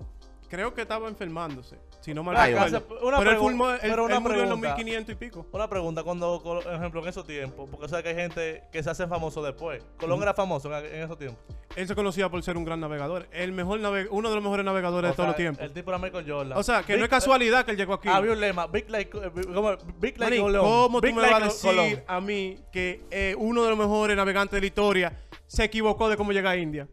creo 0.53 0.71
que 0.71 0.83
estaba 0.83 1.07
enfermándose. 1.07 1.79
Si 2.01 2.13
no 2.13 2.21
mal 2.21 2.35
Ay, 2.37 2.53
recuerdo. 2.53 2.77
hace- 2.77 3.05
una 3.05 3.17
Pero 3.17 3.31
él, 3.31 3.37
fulmó- 3.37 3.71
él- 3.73 3.79
pero 3.81 3.93
él 3.93 4.11
una 4.11 4.19
murió 4.19 4.43
en 4.43 4.49
los 4.49 4.59
pregunta. 4.59 4.75
1500 4.75 5.13
y 5.13 5.15
pico. 5.15 5.47
Una 5.51 5.67
pregunta, 5.67 6.03
cuando, 6.03 6.43
por 6.43 6.59
ejemplo, 6.71 7.01
en 7.01 7.07
esos 7.07 7.25
tiempos, 7.25 7.67
porque 7.71 7.87
sabes 7.89 8.03
que 8.03 8.09
hay 8.09 8.15
gente 8.15 8.63
que 8.71 8.83
se 8.83 8.89
hace 8.91 9.07
famoso 9.07 9.41
después. 9.41 9.83
Colón 9.97 10.21
era 10.21 10.35
famoso 10.35 10.71
en, 10.77 10.85
en 10.85 11.01
esos 11.01 11.17
tiempos. 11.17 11.39
Él 11.75 11.87
se 11.87 11.95
conocía 11.95 12.29
por 12.29 12.43
ser 12.43 12.55
un 12.55 12.65
gran 12.65 12.79
navegador. 12.79 13.27
El 13.31 13.51
mejor 13.51 13.79
nave- 13.79 14.07
uno 14.11 14.29
de 14.29 14.35
los 14.35 14.43
mejores 14.43 14.63
navegadores 14.63 15.09
O 15.09 15.11
de 15.13 15.15
todos 15.15 15.27
los 15.29 15.35
tiempos. 15.37 15.63
El 15.65 15.71
tipo 15.73 15.89
era 15.89 15.97
Michael 15.97 16.25
Jordan. 16.29 16.55
O 16.57 16.61
sea, 16.61 16.83
que 16.83 16.97
no 16.97 17.03
es 17.03 17.09
casualidad 17.09 17.65
que 17.65 17.71
él 17.71 17.77
llegó 17.77 17.93
aquí. 17.95 18.09
Había 18.09 18.33
un 18.33 18.39
lema, 18.39 18.67
Big 18.67 18.87
Like, 18.91 19.17
eh, 19.17 19.31
como- 19.55 19.71
Big 19.99 20.19
like 20.19 20.19
Manín, 20.19 20.41
Colón. 20.43 20.61
¿Cómo 20.65 21.01
tú 21.01 21.07
me 21.13 21.21
vas 21.23 21.33
a 21.33 21.39
decir 21.45 21.69
Colón. 21.71 22.03
a 22.05 22.21
mí 22.21 22.59
que 22.71 23.01
eh, 23.09 23.33
uno 23.39 23.63
de 23.63 23.69
los 23.69 23.79
mejores 23.79 24.15
navegantes 24.15 24.51
de 24.57 24.59
la 24.61 24.67
historia 24.67 25.17
se 25.47 25.63
equivocó 25.63 26.09
de 26.09 26.15
cómo 26.17 26.31
llegar 26.31 26.53
a 26.53 26.57
India? 26.57 26.87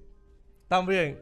También. 0.67 1.21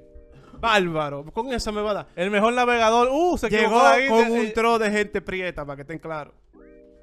Bárbaro. 0.61 1.25
Con 1.33 1.53
eso 1.53 1.73
me 1.73 1.81
va 1.83 1.91
a 1.91 1.95
dar. 1.95 2.07
El 2.17 2.31
mejor 2.31 2.53
navegador, 2.53 3.09
uh, 3.11 3.37
se 3.39 3.49
Llegó 3.49 3.81
con 4.09 4.25
de- 4.27 4.31
un 4.41 4.47
eh, 4.47 4.53
tro 4.55 4.79
de 4.79 4.91
gente 4.91 5.21
prieta, 5.21 5.65
para 5.65 5.77
que 5.77 5.83
estén 5.83 5.99
claros. 5.99 6.35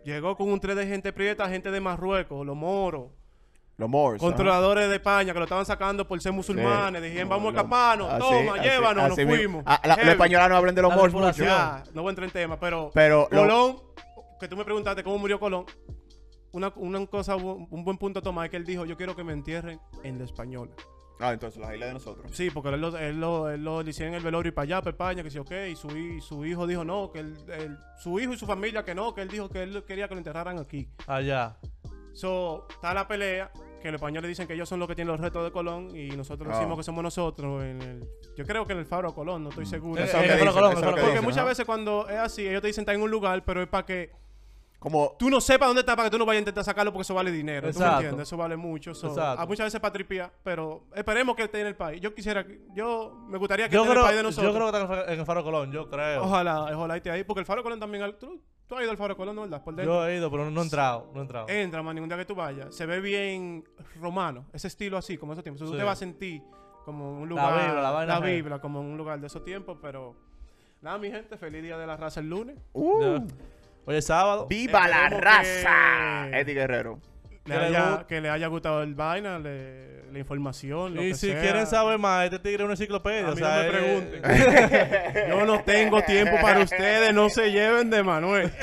Llegó 0.03 0.35
con 0.35 0.51
un 0.51 0.59
tro 0.59 0.75
de 0.75 0.85
gente 0.85 1.11
prieta, 1.11 1.49
gente 1.49 1.71
de 1.71 1.79
Marruecos, 1.79 2.45
los 2.45 2.55
moros, 2.55 3.09
Los 3.77 3.89
Moors. 3.89 4.21
ajá. 4.21 4.27
controladores 4.29 4.87
de 4.87 4.95
España 4.95 5.33
que 5.33 5.39
lo 5.39 5.45
estaban 5.45 5.65
sacando 5.65 6.07
por 6.07 6.21
ser 6.21 6.31
musulmanes. 6.31 7.01
Dijeron, 7.01 7.27
vamos 7.29 7.47
a 7.53 7.57
escaparnos, 7.57 8.19
toma, 8.19 8.53
así- 8.55 8.69
llévanos, 8.69 9.03
así 9.11 9.25
nos 9.25 9.35
fuimos. 9.35 9.63
Ah, 9.65 9.81
la- 9.83 9.95
los 9.97 10.07
españoles 10.07 10.49
no 10.49 10.55
hablan 10.57 10.75
de 10.75 10.81
los 10.83 10.95
Moors 10.95 11.13
mucho. 11.13 11.43
Ya, 11.43 11.83
no 11.93 12.03
voy 12.03 12.09
a 12.09 12.11
entrar 12.11 12.25
en 12.27 12.31
tema, 12.33 12.59
pero, 12.59 12.91
Pero 12.93 13.27
lo- 13.31 13.39
Colón, 13.41 13.77
que 14.39 14.47
tú 14.47 14.55
me 14.55 14.63
preguntaste 14.63 15.03
cómo 15.03 15.17
murió 15.17 15.39
Colón, 15.39 15.65
una, 16.51 16.71
una 16.75 17.05
cosa, 17.07 17.35
un 17.35 17.83
buen 17.83 17.97
punto 17.97 18.19
a 18.19 18.21
tomar 18.21 18.45
es 18.45 18.51
que 18.51 18.57
él 18.57 18.63
dijo, 18.65 18.85
yo 18.85 18.95
quiero 18.95 19.15
que 19.15 19.23
me 19.23 19.33
entierren 19.33 19.79
en 20.03 20.19
la 20.19 20.23
española. 20.25 20.71
Ah, 21.19 21.32
entonces 21.34 21.60
las 21.62 21.73
islas 21.73 21.89
de 21.89 21.93
nosotros. 21.93 22.25
Sí, 22.34 22.49
porque 22.49 22.69
él 22.69 22.82
lo, 22.82 22.97
él 22.97 23.19
lo, 23.19 23.49
él 23.49 23.63
lo 23.63 23.82
le 23.84 23.89
hicieron 23.89 24.15
el 24.15 24.23
velorio 24.23 24.49
y 24.49 24.51
para 24.51 24.63
allá, 24.63 24.80
para 24.82 24.91
España, 24.91 25.23
que 25.23 25.32
sí, 25.32 25.39
ok, 25.39 25.51
y 25.71 25.75
su, 25.75 25.88
hi- 25.95 26.19
su 26.21 26.45
hijo 26.45 26.67
dijo 26.67 26.84
no, 26.84 27.12
que 27.12 27.19
él, 27.19 27.38
él- 27.58 27.78
su 27.97 28.19
hijo 28.19 28.34
y 28.34 28.38
su 28.38 28.45
familia 28.45 28.84
que 28.84 28.93
no, 28.93 29.13
que 29.13 29.21
él 29.21 29.30
dijo 29.30 29.47
que 29.49 29.63
él 29.63 29.84
quería 29.88 30.08
que 30.08 30.15
lo 30.15 30.19
enterraran 30.19 30.60
aquí. 30.60 30.88
Allá. 31.08 31.58
So, 32.13 32.67
está 32.69 32.93
la 32.93 33.08
pelea, 33.08 33.51
que 33.82 33.91
los 33.91 33.99
españoles 33.99 34.28
dicen 34.30 34.47
que 34.47 34.54
ellos 34.54 34.67
son 34.67 34.80
los 34.80 34.88
que 34.88 34.95
tienen 34.95 35.12
los 35.12 35.19
retos 35.21 35.43
de 35.43 35.51
Colón 35.51 35.95
y 35.95 36.08
nosotros 36.10 36.49
Ah. 36.51 36.58
decimos 36.58 36.78
que 36.78 36.84
somos 36.84 37.04
nosotros. 37.04 37.63
En 37.63 37.82
el, 37.82 38.10
yo 38.36 38.45
creo 38.45 38.65
que 38.65 38.73
en 38.73 38.80
el 38.80 38.86
Faro 38.86 39.13
Colón, 39.13 39.43
no 39.43 39.49
estoy 39.49 39.65
seguro. 39.65 40.01
Eh, 40.01 40.06
eh, 40.08 40.38
Colón, 40.39 40.54
Colón, 40.54 40.69
que 40.71 40.75
Colón. 40.75 40.91
Porque 40.95 41.08
dicen, 41.08 41.23
muchas 41.23 41.45
veces 41.45 41.65
cuando 41.65 42.08
es 42.10 42.17
así, 42.17 42.47
ellos 42.47 42.62
te 42.62 42.67
dicen 42.67 42.82
está 42.84 42.93
en 42.93 43.01
un 43.01 43.12
lugar, 43.12 43.43
pero 43.45 43.62
es 43.62 43.67
para 43.67 43.86
que 43.86 44.12
Como 44.79 45.15
tú 45.17 45.29
no 45.29 45.41
sepas 45.41 45.67
dónde 45.67 45.79
está, 45.79 45.95
para 45.95 46.07
que 46.09 46.11
tú 46.11 46.19
no 46.19 46.25
vayas 46.25 46.39
a 46.39 46.41
intentar 46.41 46.63
sacarlo 46.63 46.91
porque 46.93 47.01
eso 47.03 47.15
vale 47.15 47.31
dinero. 47.31 47.61
¿Tú 47.71 47.79
me 47.79 47.85
Exacto. 47.85 48.01
entiendes? 48.01 48.27
Eso 48.27 48.38
vale 48.38 48.55
mucho. 48.55 48.93
So, 48.93 49.07
Exacto. 49.07 49.41
a 49.41 49.45
muchas 49.47 49.65
veces 49.65 49.79
para 49.79 49.93
tripear, 49.93 50.31
pero 50.43 50.83
esperemos 50.93 51.35
que 51.35 51.43
esté 51.43 51.61
en 51.61 51.67
el 51.67 51.75
país. 51.75 51.99
Yo 52.01 52.13
quisiera, 52.13 52.45
yo 52.75 53.17
me 53.27 53.38
gustaría 53.39 53.67
que 53.67 53.73
Yo 53.73 53.81
esté 53.81 53.88
en 53.88 53.93
creo, 53.93 54.03
el 54.03 54.07
país 54.07 54.17
de 54.17 54.23
yo 54.23 54.27
nosotros. 54.29 54.53
creo 54.55 54.71
que 54.71 54.93
está 55.03 55.13
en 55.13 55.19
el 55.19 55.25
Faro 55.25 55.43
Colón, 55.43 55.71
yo 55.71 55.89
creo. 55.89 56.23
Ojalá, 56.23 56.63
ojalá 56.75 56.97
esté 56.97 57.09
ahí, 57.09 57.23
porque 57.23 57.39
el 57.39 57.45
Faro 57.47 57.63
Colón 57.63 57.79
también. 57.79 58.15
¿Tú, 58.19 58.39
tú 58.67 58.75
has 58.75 58.81
ido 58.83 58.91
al 58.91 58.97
Faro 58.97 59.17
Colón, 59.17 59.35
no 59.35 59.41
verdad? 59.43 59.63
Por 59.63 59.75
dentro. 59.75 59.93
Yo 60.03 60.07
he 60.07 60.17
ido, 60.17 60.29
pero 60.29 60.51
no 60.51 60.61
he 60.61 60.63
entrado, 60.63 61.09
no 61.13 61.19
he 61.19 61.23
entrado. 61.23 61.49
Entra, 61.49 61.81
man, 61.81 61.95
ningún 61.95 62.09
día 62.09 62.17
que 62.19 62.25
tú 62.25 62.35
vayas. 62.35 62.75
Se 62.75 62.85
ve 62.85 62.99
bien 63.01 63.63
romano, 63.99 64.45
ese 64.53 64.67
estilo 64.67 64.97
así, 64.97 65.17
como 65.17 65.33
esos 65.33 65.43
tiempos. 65.43 65.61
Tú 65.65 65.71
Sí. 65.71 65.77
te 65.77 65.83
vas 65.83 65.93
a 65.93 65.99
sentir 65.99 66.43
como 66.83 67.11
un 67.13 67.21
La 67.21 67.25
lugar. 67.27 67.65
vibra, 67.67 67.81
la 67.81 67.89
vaina 67.91 68.19
la 68.19 68.25
vibra, 68.25 68.59
como 68.59 68.81
un 68.81 68.97
lugar 68.97 69.19
de 69.19 69.27
esos 69.27 69.43
tiempos, 69.43 69.79
pero. 69.81 70.15
Nada, 70.81 70.99
mi 70.99 71.09
gente, 71.09 71.35
feliz 71.38 71.63
día 71.63 71.77
de 71.79 71.88
la 71.88 71.97
raza 71.97 72.19
el 72.19 72.29
lunes. 72.29 72.57
uh, 72.73 73.01
Ya. 73.01 73.23
Hoy 73.85 73.97
es 73.97 74.05
sábado. 74.05 74.47
¡Viva 74.47 74.87
la 74.87 75.09
raza! 75.09 76.27
que- 76.31 76.39
Eddie 76.39 76.53
Guerrero. 76.55 76.99
Le 77.45 77.53
Que 77.53 77.60
le 77.60 77.65
haya- 77.67 77.91
gu- 77.91 78.05
que 78.08 78.21
le 78.21 78.29
haya 78.29 78.47
gustado 78.47 78.81
el 78.81 78.95
vaina, 78.95 79.38
le- 79.38 80.03
la 80.12 80.17
información, 80.19 80.95
lo 80.95 81.03
Y 81.03 81.10
que 81.10 81.15
si 81.15 81.27
sea. 81.29 81.41
quieren 81.41 81.67
saber 81.67 81.99
más, 81.99 82.25
este 82.25 82.39
tigre 82.39 82.63
es 82.63 82.65
una 82.65 82.73
enciclopedia. 82.73 83.27
A 83.27 83.31
o 83.31 83.36
mí 83.36 83.38
sea, 83.38 83.49
no 83.49 83.55
me 83.62 83.67
eh, 83.67 83.71
pregunten. 83.71 84.21
Yo 85.29 85.45
no 85.45 85.62
tengo 85.63 86.01
tiempo 86.03 86.38
para 86.41 86.62
ustedes, 86.62 87.13
no 87.13 87.29
se 87.29 87.51
lleven 87.51 87.89
de 87.91 88.01
Manuel. 88.01 88.51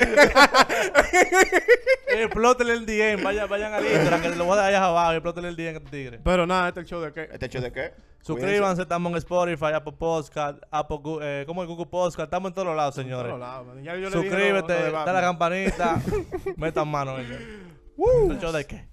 Explótenle 2.07 2.73
el 2.73 2.85
DM, 2.85 3.23
vayan, 3.23 3.49
vayan 3.49 3.73
al 3.73 3.85
Instagram, 3.85 4.21
que 4.21 4.29
lo 4.35 4.45
voy 4.45 4.53
a 4.57 4.67
dejar 4.67 4.73
allá 4.73 4.85
abajo, 4.85 5.11
explótenle 5.13 5.49
el 5.49 5.55
DM 5.55 5.75
a 5.75 5.79
este 5.79 5.89
tigre. 5.89 6.19
Pero 6.23 6.45
nada, 6.45 6.67
este 6.67 6.81
es 6.81 6.85
el 6.85 6.89
show 6.89 7.01
de 7.01 7.13
qué. 7.13 7.29
¿Este 7.31 7.45
hecho 7.45 7.61
de 7.61 7.71
qué? 7.71 7.93
Suscríbanse, 8.21 8.81
estamos 8.83 9.11
en 9.11 9.17
Spotify, 9.17 9.73
Apple 9.75 9.93
Podcast, 9.97 10.59
Apple, 10.71 10.97
eh, 11.21 11.43
¿cómo 11.47 11.61
es 11.63 11.67
Google 11.69 11.87
Podcast? 11.87 12.25
Estamos 12.25 12.49
en 12.49 12.53
todos 12.55 12.75
lados, 12.75 12.95
todos 12.95 13.05
señores. 13.05 13.37
lados, 13.39 13.67
man. 13.67 13.83
Ya 13.83 13.95
yo 13.95 14.09
le 14.09 14.17
dije 14.17 14.17
lo- 14.17 14.21
Suscríbete, 14.23 14.91
dale 14.91 15.09
a 15.09 15.13
la 15.13 15.21
campanita, 15.21 16.01
metan 16.57 16.87
mano 16.87 17.15
el. 17.97 18.31
¿El 18.31 18.39
show 18.39 18.51
de 18.51 18.65
qué? 18.65 18.92